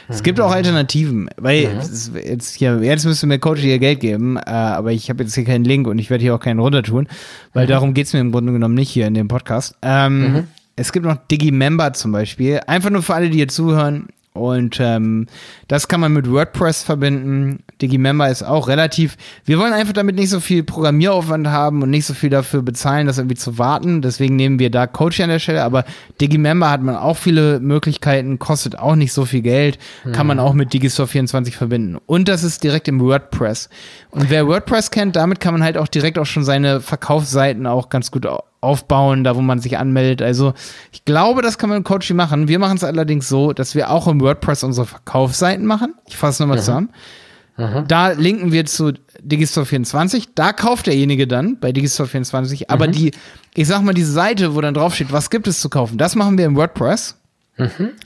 [0.09, 1.79] Es gibt auch Alternativen, weil Mhm.
[1.79, 5.23] es ist jetzt hier, jetzt müsste mir Coach hier Geld geben, äh, aber ich habe
[5.25, 7.09] jetzt hier keinen Link und ich werde hier auch keinen runter tun,
[7.53, 7.71] weil Mhm.
[7.71, 9.75] darum geht's mir im Grunde genommen nicht hier in dem Podcast.
[9.83, 10.45] Ähm,
[10.79, 14.09] Es gibt noch Digimember zum Beispiel, einfach nur für alle, die hier zuhören.
[14.37, 15.27] Und ähm,
[15.69, 17.65] das kann man mit WordPress verbinden.
[17.83, 19.17] Digimember ist auch relativ.
[19.45, 23.07] Wir wollen einfach damit nicht so viel Programmieraufwand haben und nicht so viel dafür bezahlen,
[23.07, 24.03] das irgendwie zu warten.
[24.03, 25.65] Deswegen nehmen wir da Coach an der Stelle.
[25.65, 25.85] Aber
[26.21, 29.79] Digimember hat man auch viele Möglichkeiten, kostet auch nicht so viel Geld,
[30.13, 31.97] kann man auch mit Digistore 24 verbinden.
[32.07, 33.69] Und das ist direkt im WordPress.
[34.11, 37.89] Und wer WordPress kennt, damit kann man halt auch direkt auch schon seine Verkaufsseiten auch
[37.89, 38.27] ganz gut
[38.61, 40.23] aufbauen, da wo man sich anmeldet.
[40.23, 40.55] Also
[40.93, 42.49] ich glaube, das kann man im Coachy machen.
[42.49, 45.95] Wir machen es allerdings so, dass wir auch im WordPress unsere Verkaufsseiten machen.
[46.09, 46.91] Ich fasse nochmal zusammen.
[47.89, 48.93] Da linken wir zu
[49.23, 50.35] Digistore 24.
[50.35, 52.71] Da kauft derjenige dann bei Digistore 24.
[52.71, 53.13] Aber die,
[53.55, 56.37] ich sag mal, diese Seite, wo dann draufsteht, was gibt es zu kaufen, das machen
[56.37, 57.17] wir im WordPress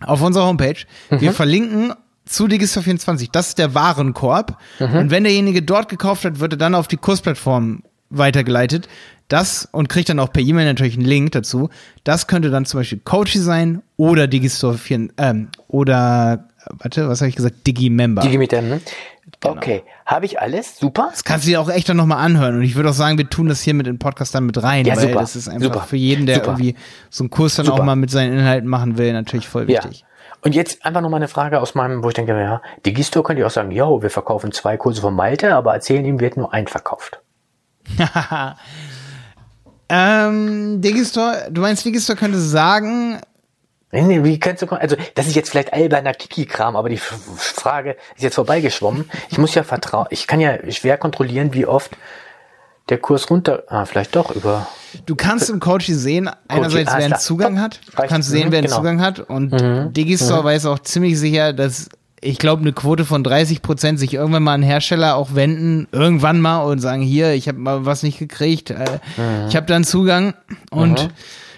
[0.06, 0.76] auf unserer Homepage.
[1.10, 1.92] Wir verlinken
[2.26, 3.30] zu Digistore 24.
[3.32, 4.56] Das ist der Warenkorb.
[4.78, 8.88] Und wenn derjenige dort gekauft hat, wird er dann auf die Kursplattform weitergeleitet.
[9.30, 11.70] Das und kriegt dann auch per E-Mail natürlich einen Link dazu.
[12.04, 17.28] Das könnte dann zum Beispiel Coachy sein oder Digistore 4, ähm, oder, warte, was habe
[17.30, 17.66] ich gesagt?
[17.66, 18.22] Digimember.
[18.22, 18.80] Dem, ne?
[19.40, 19.54] Genau.
[19.56, 20.76] Okay, habe ich alles?
[20.78, 21.08] Super.
[21.12, 22.56] Das kannst du dir auch echt dann nochmal anhören.
[22.56, 24.84] Und ich würde auch sagen, wir tun das hier mit dem Podcast dann mit rein,
[24.84, 25.20] Ja, weil super.
[25.20, 25.86] das ist einfach Super.
[25.86, 26.48] für jeden, der Super.
[26.48, 26.74] irgendwie
[27.08, 29.82] so einen Kurs dann auch mal mit seinen Inhalten machen will, natürlich voll Ja.
[29.84, 30.04] wichtig.
[30.42, 33.40] Und jetzt einfach noch mal eine Frage aus meinem, wo ich denke, ja, Digistore könnte
[33.42, 36.52] ja auch sagen, yo, wir verkaufen zwei Kurse von Malte, aber erzählen ihm, wird nur
[36.52, 37.20] ein verkauft.
[39.90, 43.20] Ähm, Digistore, du meinst, Digistore könnte sagen,
[43.92, 47.12] Nee, nee, wie kannst du, also, das ist jetzt vielleicht alberner Kiki-Kram, aber die F
[47.36, 49.10] Frage ist jetzt vorbeigeschwommen.
[49.30, 51.96] Ich muss ja vertrauen, ich kann ja schwer kontrollieren, wie oft
[52.88, 54.68] der Kurs runter, ah, vielleicht doch über,
[55.06, 57.20] du kannst im Coachy sehen, einerseits, alles wer einen.
[57.20, 57.80] Zugang hat.
[57.86, 58.76] Du kannst sehen, Mhm, wer einen genau.
[58.76, 59.18] Zugang hat.
[59.20, 61.88] Und Digistore weiß auch ziemlich sicher, dass
[62.22, 66.40] ich glaube, eine Quote von 30 Prozent sich irgendwann mal an Hersteller auch wenden, irgendwann
[66.40, 69.48] mal und sagen, hier, ich habe mal was nicht gekriegt, äh, mhm.
[69.48, 70.34] ich habe dann Zugang
[70.70, 71.10] und mhm.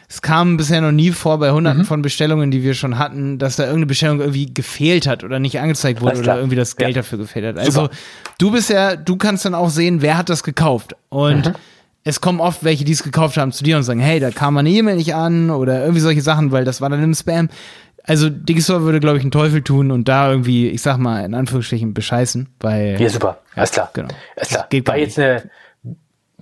[0.08, 1.86] es kam bisher noch nie vor bei hunderten mhm.
[1.86, 5.58] von Bestellungen, die wir schon hatten, dass da irgendeine Bestellung irgendwie gefehlt hat oder nicht
[5.58, 7.02] angezeigt wurde oder irgendwie das Geld ja.
[7.02, 7.58] dafür gefehlt hat.
[7.58, 7.94] Also Super.
[8.38, 11.54] du bist ja, du kannst dann auch sehen, wer hat das gekauft und mhm.
[12.04, 14.54] es kommen oft welche, die es gekauft haben, zu dir und sagen, hey, da kam
[14.54, 17.48] meine E-Mail nicht an oder irgendwie solche Sachen, weil das war dann im Spam
[18.04, 21.34] also Digistore würde, glaube ich, einen Teufel tun und da irgendwie, ich sag mal, in
[21.34, 23.00] Anführungsstrichen bescheißen, weil.
[23.00, 23.38] Ja, super.
[23.54, 23.90] Alles klar.
[23.92, 24.08] Genau.
[24.36, 24.66] Alles klar.
[24.70, 25.50] Geht war jetzt eine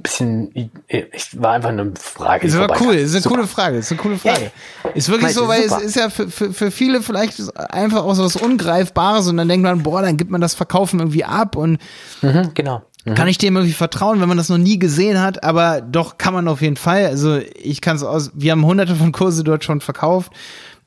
[0.02, 0.50] bisschen,
[0.88, 2.46] ich war einfach eine Frage.
[2.46, 3.36] Es war cool, ist eine super.
[3.36, 4.50] coole Frage, ist eine coole Frage.
[4.84, 4.90] Ja.
[4.90, 5.78] Ist wirklich so, weil super.
[5.78, 9.48] es ist ja für, für, für viele vielleicht einfach auch so was Ungreifbares und dann
[9.48, 11.78] denkt man, boah, dann gibt man das Verkaufen irgendwie ab und
[12.22, 12.82] mhm, genau.
[13.04, 13.14] Mhm.
[13.14, 16.34] Kann ich dem irgendwie vertrauen, wenn man das noch nie gesehen hat, aber doch kann
[16.34, 17.06] man auf jeden Fall.
[17.06, 20.32] Also ich kann es aus, wir haben hunderte von Kurse dort schon verkauft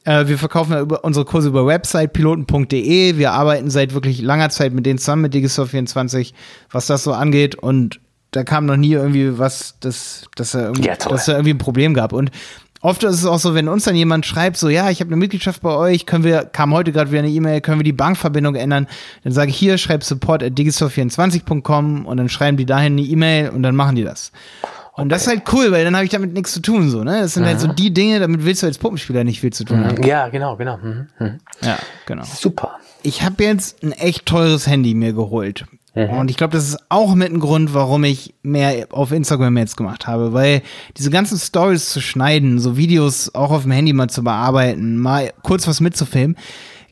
[0.05, 3.17] äh, wir verkaufen unsere Kurse über Website piloten.de.
[3.17, 6.33] Wir arbeiten seit wirklich langer Zeit mit denen zusammen mit Digistore24,
[6.71, 7.55] was das so angeht.
[7.55, 7.99] Und
[8.31, 11.59] da kam noch nie irgendwie was, dass, dass, er irgendwie, ja, dass er irgendwie ein
[11.59, 12.13] Problem gab.
[12.13, 12.31] Und
[12.81, 15.17] oft ist es auch so, wenn uns dann jemand schreibt, so ja, ich habe eine
[15.17, 18.55] Mitgliedschaft bei euch, können wir, kam heute gerade wieder eine E-Mail, können wir die Bankverbindung
[18.55, 18.87] ändern,
[19.23, 23.49] dann sage ich hier, schreib support at digistore24.com und dann schreiben die dahin eine E-Mail
[23.49, 24.31] und dann machen die das.
[24.95, 27.21] Und das ist halt cool, weil dann habe ich damit nichts zu tun, so, ne?
[27.21, 27.47] Das sind mhm.
[27.47, 27.75] halt so mhm.
[27.75, 30.03] die Dinge, damit willst du als Puppenspieler nicht viel zu tun haben.
[30.03, 30.77] Ja, genau, genau.
[30.77, 31.07] Mhm.
[31.17, 31.39] Mhm.
[31.61, 32.23] Ja, genau.
[32.25, 32.77] Super.
[33.01, 35.65] Ich habe jetzt ein echt teures Handy mir geholt.
[35.95, 36.09] Mhm.
[36.09, 39.77] Und ich glaube, das ist auch mit ein Grund, warum ich mehr auf Instagram jetzt
[39.77, 40.61] gemacht habe, weil
[40.97, 45.33] diese ganzen Stories zu schneiden, so Videos auch auf dem Handy mal zu bearbeiten, mal
[45.41, 46.37] kurz was mitzufilmen,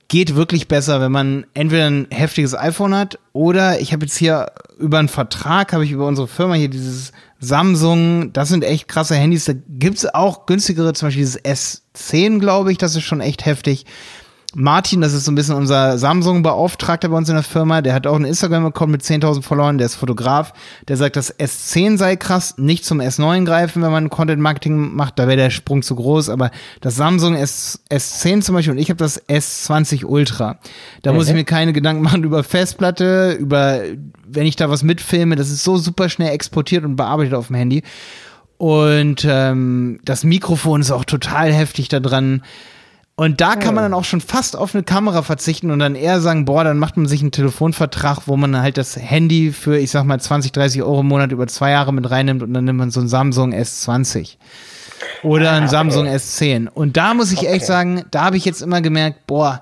[0.08, 4.52] geht wirklich besser, wenn man entweder ein heftiges iPhone hat oder ich habe jetzt hier
[4.78, 9.16] über einen Vertrag, habe ich über unsere Firma hier dieses Samsung, das sind echt krasse
[9.16, 9.46] Handys.
[9.46, 13.86] Da gibt's auch günstigere, zum Beispiel dieses S10, glaube ich, das ist schon echt heftig.
[14.54, 18.06] Martin, das ist so ein bisschen unser Samsung-Beauftragter bei uns in der Firma, der hat
[18.06, 20.54] auch einen Instagram-Account mit 10.000 Followern, der ist Fotograf,
[20.90, 25.28] der sagt, das S10 sei krass, nicht zum S9 greifen, wenn man Content-Marketing macht, da
[25.28, 28.98] wäre der Sprung zu groß, aber das Samsung S, S10 zum Beispiel und ich habe
[28.98, 30.60] das S20 Ultra.
[31.02, 31.18] Da mhm.
[31.18, 33.82] muss ich mir keine Gedanken machen über Festplatte, über,
[34.28, 37.56] wenn ich da was mitfilme, das ist so super schnell exportiert und bearbeitet auf dem
[37.56, 37.84] Handy.
[38.58, 42.44] Und ähm, das Mikrofon ist auch total heftig da dran.
[43.22, 46.22] Und da kann man dann auch schon fast auf eine Kamera verzichten und dann eher
[46.22, 49.92] sagen, boah, dann macht man sich einen Telefonvertrag, wo man halt das Handy für, ich
[49.92, 52.80] sag mal, 20, 30 Euro im Monat über zwei Jahre mit reinnimmt und dann nimmt
[52.80, 54.38] man so ein Samsung S20
[55.22, 55.70] oder ein ah, okay.
[55.70, 56.68] Samsung S10.
[56.68, 57.50] Und da muss ich okay.
[57.50, 59.62] echt sagen, da habe ich jetzt immer gemerkt, boah,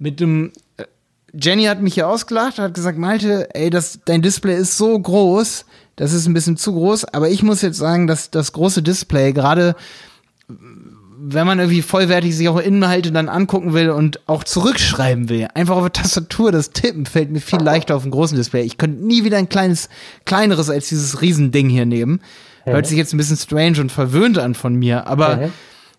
[0.00, 0.82] mit dem äh,
[1.32, 5.64] Jenny hat mich hier ausgelacht, hat gesagt, Malte, ey, das, dein Display ist so groß,
[5.94, 9.32] das ist ein bisschen zu groß, aber ich muss jetzt sagen, dass das große Display
[9.32, 9.76] gerade
[11.18, 15.76] wenn man irgendwie vollwertig sich auch Inhalte dann angucken will und auch zurückschreiben will, einfach
[15.76, 18.62] auf der Tastatur das Tippen fällt mir viel leichter auf dem großen Display.
[18.62, 19.88] Ich könnte nie wieder ein kleines,
[20.26, 22.20] kleineres als dieses Riesending hier nehmen.
[22.64, 22.72] Mhm.
[22.72, 25.52] Hört sich jetzt ein bisschen strange und verwöhnt an von mir, aber mhm.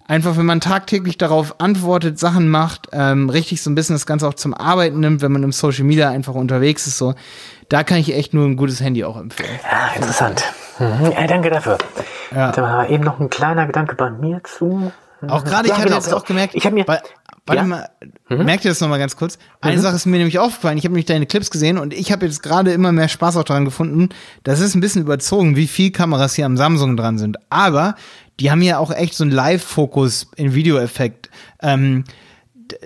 [0.07, 4.27] einfach, wenn man tagtäglich darauf antwortet, Sachen macht, ähm, richtig so ein bisschen das Ganze
[4.27, 7.15] auch zum Arbeiten nimmt, wenn man im Social Media einfach unterwegs ist, so,
[7.69, 9.59] da kann ich echt nur ein gutes Handy auch empfehlen.
[9.63, 10.43] Ja, interessant.
[10.77, 11.11] Mhm.
[11.11, 11.79] Ja, danke dafür.
[12.35, 12.51] Ja.
[12.51, 14.91] Da war eben noch ein kleiner Gedanke bei mir zu.
[15.27, 17.01] Auch gerade, ich hatte genau, jetzt auch gemerkt, ich habe mir, weil,
[17.45, 17.67] warte ja?
[17.67, 17.89] mal,
[18.29, 18.45] mhm.
[18.45, 19.37] merkt ihr das nochmal ganz kurz?
[19.61, 19.81] Eine mhm.
[19.81, 22.43] Sache ist mir nämlich aufgefallen, ich habe nämlich deine Clips gesehen und ich habe jetzt
[22.43, 24.09] gerade immer mehr Spaß auch daran gefunden.
[24.43, 27.37] Das ist ein bisschen überzogen, wie viel Kameras hier am Samsung dran sind.
[27.49, 27.95] Aber
[28.39, 31.29] die haben ja auch echt so einen Live-Fokus in Videoeffekt.
[31.61, 32.03] Ähm,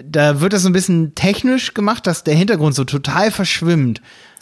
[0.03, 4.01] da wird das so ein bisschen technisch gemacht, dass der Hintergrund so total verschwimmt.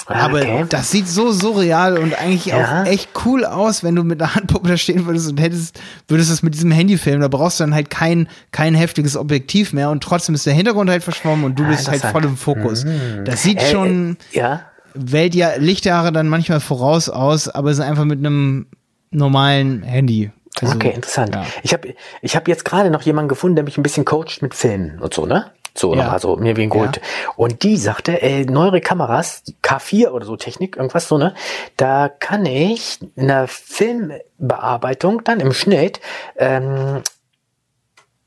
[0.10, 0.66] Aber okay.
[0.70, 2.82] das sieht so surreal und eigentlich ja.
[2.82, 6.32] auch echt cool aus, wenn du mit der Handpuppe da stehen würdest und hättest, würdest
[6.32, 7.22] es mit diesem Handy filmen.
[7.22, 10.90] Da brauchst du dann halt kein, kein heftiges Objektiv mehr und trotzdem ist der Hintergrund
[10.90, 12.86] halt verschwommen und du bist halt voll im Fokus.
[12.86, 13.26] Mhm.
[13.26, 14.62] Das sieht äh, schon ja.
[14.96, 18.66] Weltjahr, Lichtjahre dann manchmal voraus aus, aber es ist einfach mit einem
[19.12, 20.32] normalen Handy.
[20.62, 21.36] Also, okay, interessant.
[21.36, 21.46] Ja.
[21.64, 24.56] Ich habe ich hab jetzt gerade noch jemanden gefunden, der mich ein bisschen coacht mit
[24.56, 25.52] Filmen und so, ne?
[25.76, 26.10] So, ja.
[26.10, 26.98] also mir wegen geholt.
[26.98, 27.32] Ja.
[27.36, 31.34] Und die sagte, äh, neuere Kameras, K4 oder so Technik, irgendwas so, ne?
[31.78, 36.00] Da kann ich in der Filmbearbeitung dann im Schnitt
[36.38, 37.02] ähm,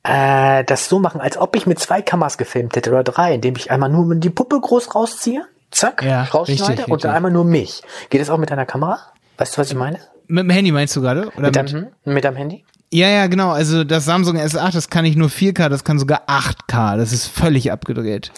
[0.02, 3.56] äh, das so machen, als ob ich mit zwei Kameras gefilmt hätte oder drei, indem
[3.56, 7.44] ich einmal nur die Puppe groß rausziehe, zack, ja, rausschneide richtig, und dann einmal nur
[7.44, 7.82] mich.
[8.10, 8.98] Geht das auch mit deiner Kamera?
[9.38, 9.98] Weißt du, was ich meine?
[10.26, 11.28] Mit dem Handy meinst du gerade?
[11.36, 12.64] Oder mit, mit, deinem, mit deinem Handy?
[12.92, 13.52] Ja, ja, genau.
[13.52, 16.98] Also das Samsung S8, das kann nicht nur 4K, das kann sogar 8K.
[16.98, 18.30] Das ist völlig abgedreht.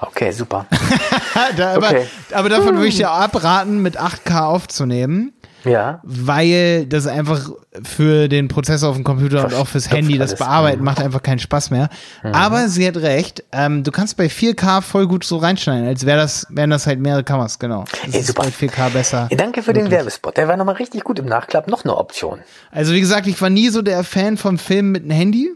[0.00, 0.66] Okay, super.
[1.56, 2.06] da, aber, okay.
[2.32, 5.32] aber davon würde ich dir abraten, mit 8K aufzunehmen.
[5.64, 6.00] Ja.
[6.02, 7.50] weil das einfach
[7.82, 10.36] für den Prozessor auf dem Computer und auch fürs Handy, das.
[10.36, 11.88] Bearbeiten macht einfach keinen Spaß mehr.
[12.22, 16.18] Aber sie hat recht, ähm, du kannst bei 4K voll gut so reinschneiden, als wäre
[16.18, 17.84] das, wären das halt mehrere Kameras, genau.
[18.06, 18.42] Das Ey, ist super.
[18.44, 19.28] bei 4K besser.
[19.30, 20.36] Ja, Danke für den Werbespot.
[20.36, 21.68] Der war nochmal richtig gut im Nachklapp.
[21.68, 22.40] Noch eine Option.
[22.70, 25.50] Also wie gesagt, ich war nie so der Fan vom Film mit einem Handy.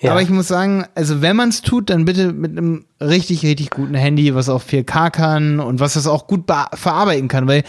[0.00, 0.12] Ja.
[0.12, 3.70] Aber ich muss sagen, also wenn man es tut, dann bitte mit einem richtig, richtig
[3.70, 6.44] guten Handy, was auch 4K kann und was das auch gut
[6.74, 7.64] verarbeiten kann, weil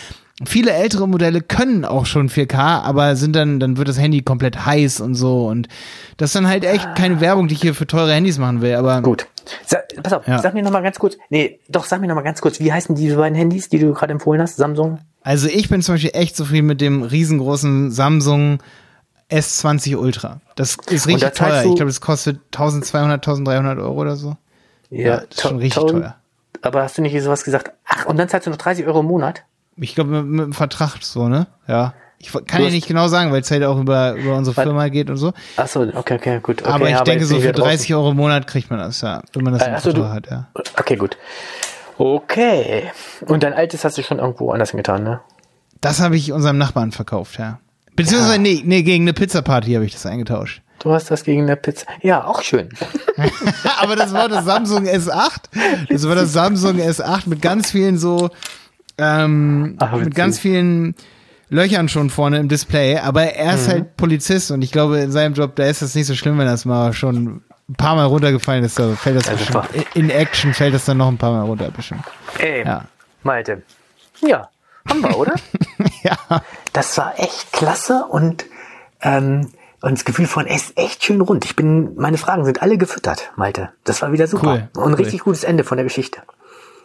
[0.46, 4.66] viele ältere Modelle können auch schon 4K, aber sind dann, dann wird das Handy komplett
[4.66, 5.68] heiß und so und
[6.18, 8.76] das ist dann halt echt keine Werbung, die ich hier für teure Handys machen will,
[8.76, 9.28] aber Gut.
[9.66, 10.40] Sa pass auf, Ja.
[10.40, 11.18] sag mir nochmal ganz kurz.
[11.30, 12.60] Nee, doch, sag mir nochmal ganz kurz.
[12.60, 14.58] Wie heißen diese beiden Handys, die du gerade empfohlen hast?
[14.58, 15.00] Samsung?
[15.24, 18.60] also ich bin zum Beispiel echt zufrieden mit dem riesengroßen Samsung
[19.30, 20.42] S20 Ultra.
[20.56, 21.60] Das ist richtig zahlst teuer.
[21.66, 24.38] Ich glaube, das kostet 1200, 1300 Euro oder so.
[24.90, 26.16] Ja, das ist schon richtig teuer.
[26.62, 27.72] Aber hast du nicht sowas gesagt?
[27.86, 29.44] Ach, und dann zahlst du noch 30 Euro im Monat?
[29.82, 31.48] Ich glaube, mit, mit dem Vertrag so, ne?
[31.68, 31.94] Ja.
[32.22, 34.64] Ich kann ja nicht genau sagen, weil es halt auch über, über unsere Was?
[34.64, 35.32] Firma geht und so.
[35.56, 36.62] Ach so, okay, okay, gut.
[36.62, 37.70] Okay, aber ich denke, jetzt so für wir draußen.
[37.70, 39.22] 30 Euro im Monat kriegt man das, ja.
[39.34, 40.48] Wenn man das Äh, im ach so, du- hat, ja.
[40.78, 41.18] Okay, gut.
[41.98, 42.92] Okay.
[43.26, 45.22] Und dein altes hast du schon irgendwo anders getan, ne?
[45.82, 47.60] Das habe ich unserem Nachbarn verkauft, ja.
[47.96, 48.40] Beziehungsweise, Ja.
[48.42, 50.62] nee, nee, gegen eine Pizzaparty habe ich das eingetauscht.
[50.80, 51.86] Du hast das gegen eine Pizza.
[52.02, 52.70] Ja, auch schön.
[53.82, 55.42] aber das war das Samsung S8.
[55.90, 58.30] Das war das Samsung S8 mit ganz vielen so,
[59.00, 60.96] ähm, Ach, mit ganz vielen
[61.50, 62.98] Löchern schon vorne im Display.
[62.98, 66.06] Aber er ist halt Polizist und ich glaube, in seinem Job, da ist das nicht
[66.06, 68.78] so schlimm, wenn das mal schon ein paar Mal runtergefallen ist.
[68.78, 69.68] Da fällt das bestimmt, super.
[69.96, 72.04] in Action fällt das dann noch ein paar Mal runter, bestimmt.
[72.38, 72.86] Ey, Ja.
[73.24, 73.64] Malte.
[74.22, 74.50] Ja,
[74.88, 75.36] haben wir, oder?
[76.04, 76.42] ja.
[76.74, 78.46] Das war echt klasse und,
[79.02, 79.50] ähm,
[79.82, 81.46] und das Gefühl von es ist echt schön rund.
[81.46, 83.70] Ich bin, meine Fragen sind alle gefüttert, Malte.
[83.84, 84.70] Das war wieder super.
[84.76, 84.96] Cool, Und cool.
[84.96, 86.22] richtig gutes Ende von der Geschichte.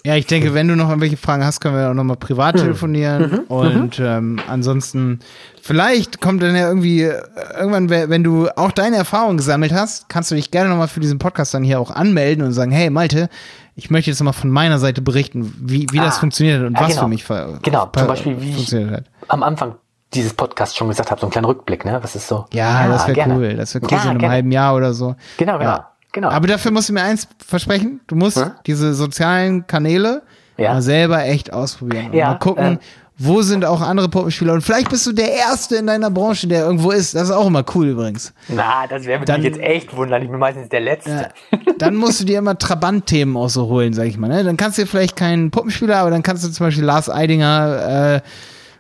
[0.06, 3.38] Ja, ich denke, wenn du noch irgendwelche Fragen hast, können wir auch nochmal privat telefonieren.
[3.48, 5.20] Und ähm, ansonsten,
[5.62, 7.22] vielleicht kommt dann ja irgendwie, äh,
[7.58, 11.00] irgendwann, we- wenn du auch deine Erfahrungen gesammelt hast, kannst du dich gerne nochmal für
[11.00, 13.30] diesen Podcast dann hier auch anmelden und sagen, hey Malte,
[13.76, 16.74] ich möchte jetzt nochmal von meiner Seite berichten, wie, wie das Ah, funktioniert hat und
[16.74, 17.02] ja, was genau.
[17.02, 17.26] für mich
[17.62, 19.04] Genau, zum Beispiel, wie funktioniert hat.
[19.28, 19.76] Am Anfang
[20.12, 21.98] dieses Podcasts schon gesagt habe, so einen kleinen Rückblick, ne?
[22.02, 22.44] Was ist so?
[22.52, 23.34] Ja, das wäre gerne.
[23.36, 23.54] cool.
[23.56, 24.32] Das wäre cool, Ja, so in einem gerne.
[24.34, 25.16] halben Jahr oder so.
[25.38, 25.90] Genau, genau, Ja.
[26.14, 26.30] Genau.
[26.30, 28.00] Aber dafür musst du mir eins versprechen.
[28.06, 28.52] Du musst Hm?
[28.66, 30.22] diese sozialen Kanäle
[30.56, 30.72] Ja.
[30.72, 32.06] mal selber echt ausprobieren.
[32.06, 32.78] Und Ja, mal gucken, ähm.
[33.18, 34.54] wo sind auch andere Puppenspieler.
[34.54, 37.14] Und vielleicht bist du der Erste in deiner Branche, der irgendwo ist.
[37.14, 38.32] Das ist auch immer cool übrigens.
[38.48, 40.22] Na, das wäre Dann- mich jetzt echt wundern.
[40.22, 41.10] Ich bin meistens der Letzte.
[41.50, 41.58] Ja.
[41.78, 44.28] Dann musst du dir immer Trabant-Themen auch so holen, sag ich mal.
[44.28, 44.42] Ne?
[44.44, 48.20] Dann kannst du dir vielleicht keinen Puppenspieler, aber dann kannst du zum Beispiel Lars Eidinger
[48.24, 48.28] äh,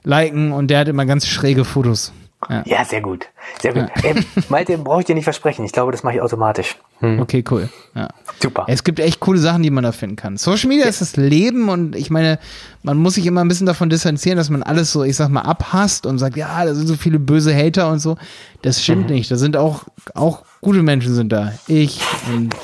[0.08, 2.12] liken und der hat immer ganz schräge Fotos.
[2.48, 2.62] Ja.
[2.66, 3.26] Ja, sehr gut.
[3.60, 3.86] Sehr gut.
[4.02, 5.64] Ähm, Malte, brauche ich dir nicht versprechen.
[5.64, 6.76] Ich glaube, das mache ich automatisch.
[7.00, 7.20] Hm.
[7.20, 7.68] Okay, cool.
[7.94, 8.08] Ja.
[8.42, 8.64] Super.
[8.68, 10.36] Es gibt echt coole Sachen, die man da finden kann.
[10.36, 12.38] Social Media ist das Leben und ich meine,
[12.82, 15.42] man muss sich immer ein bisschen davon distanzieren, dass man alles so, ich sag mal,
[15.42, 18.16] abhasst und sagt, ja, da sind so viele böse Hater und so.
[18.62, 19.30] Das stimmt nicht.
[19.30, 19.84] Da sind auch,
[20.14, 21.52] auch gute Menschen sind da.
[21.66, 22.00] Ich
[22.34, 22.54] und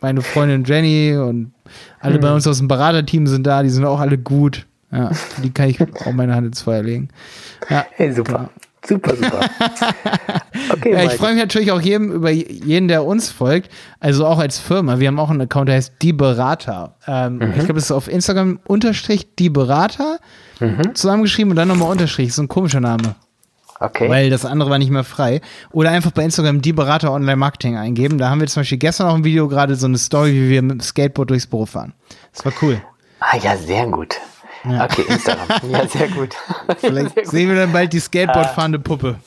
[0.00, 1.52] meine Freundin Jenny und
[2.00, 4.66] alle bei uns aus dem Beraterteam sind da, die sind auch alle gut.
[4.92, 5.10] Ja,
[5.42, 7.10] die kann ich auch meine Hand ins Feuer legen.
[7.68, 8.50] Ja, Hey, super.
[8.86, 9.40] Super, super.
[10.72, 13.70] Okay, ja, ich freue mich natürlich auch jedem, über jeden, der uns folgt.
[13.98, 14.98] Also auch als Firma.
[15.00, 16.96] Wir haben auch einen Account, der heißt Die Berater.
[17.06, 17.42] Ähm, Mhm.
[17.50, 20.18] Ich glaube, das ist auf Instagram unterstrich Die Berater
[20.60, 20.94] Mhm.
[20.94, 22.26] zusammengeschrieben und dann nochmal unterstrich.
[22.28, 23.14] Das ist so ein komischer Name,
[23.80, 24.08] Okay.
[24.08, 25.40] weil das andere war nicht mehr frei.
[25.72, 28.18] Oder einfach bei Instagram Die Berater Online Marketing eingeben.
[28.18, 30.62] Da haben wir zum Beispiel gestern auch ein Video gerade so eine Story, wie wir
[30.62, 31.94] mit dem Skateboard durchs Büro fahren.
[32.34, 32.80] Das war cool.
[33.20, 34.16] ah, ja, sehr gut.
[34.64, 35.70] Okay, Instagram.
[35.70, 36.34] ja, sehr gut.
[36.78, 37.32] Vielleicht sehr gut.
[37.32, 39.18] sehen wir dann bald die Skateboard fahrende Puppe.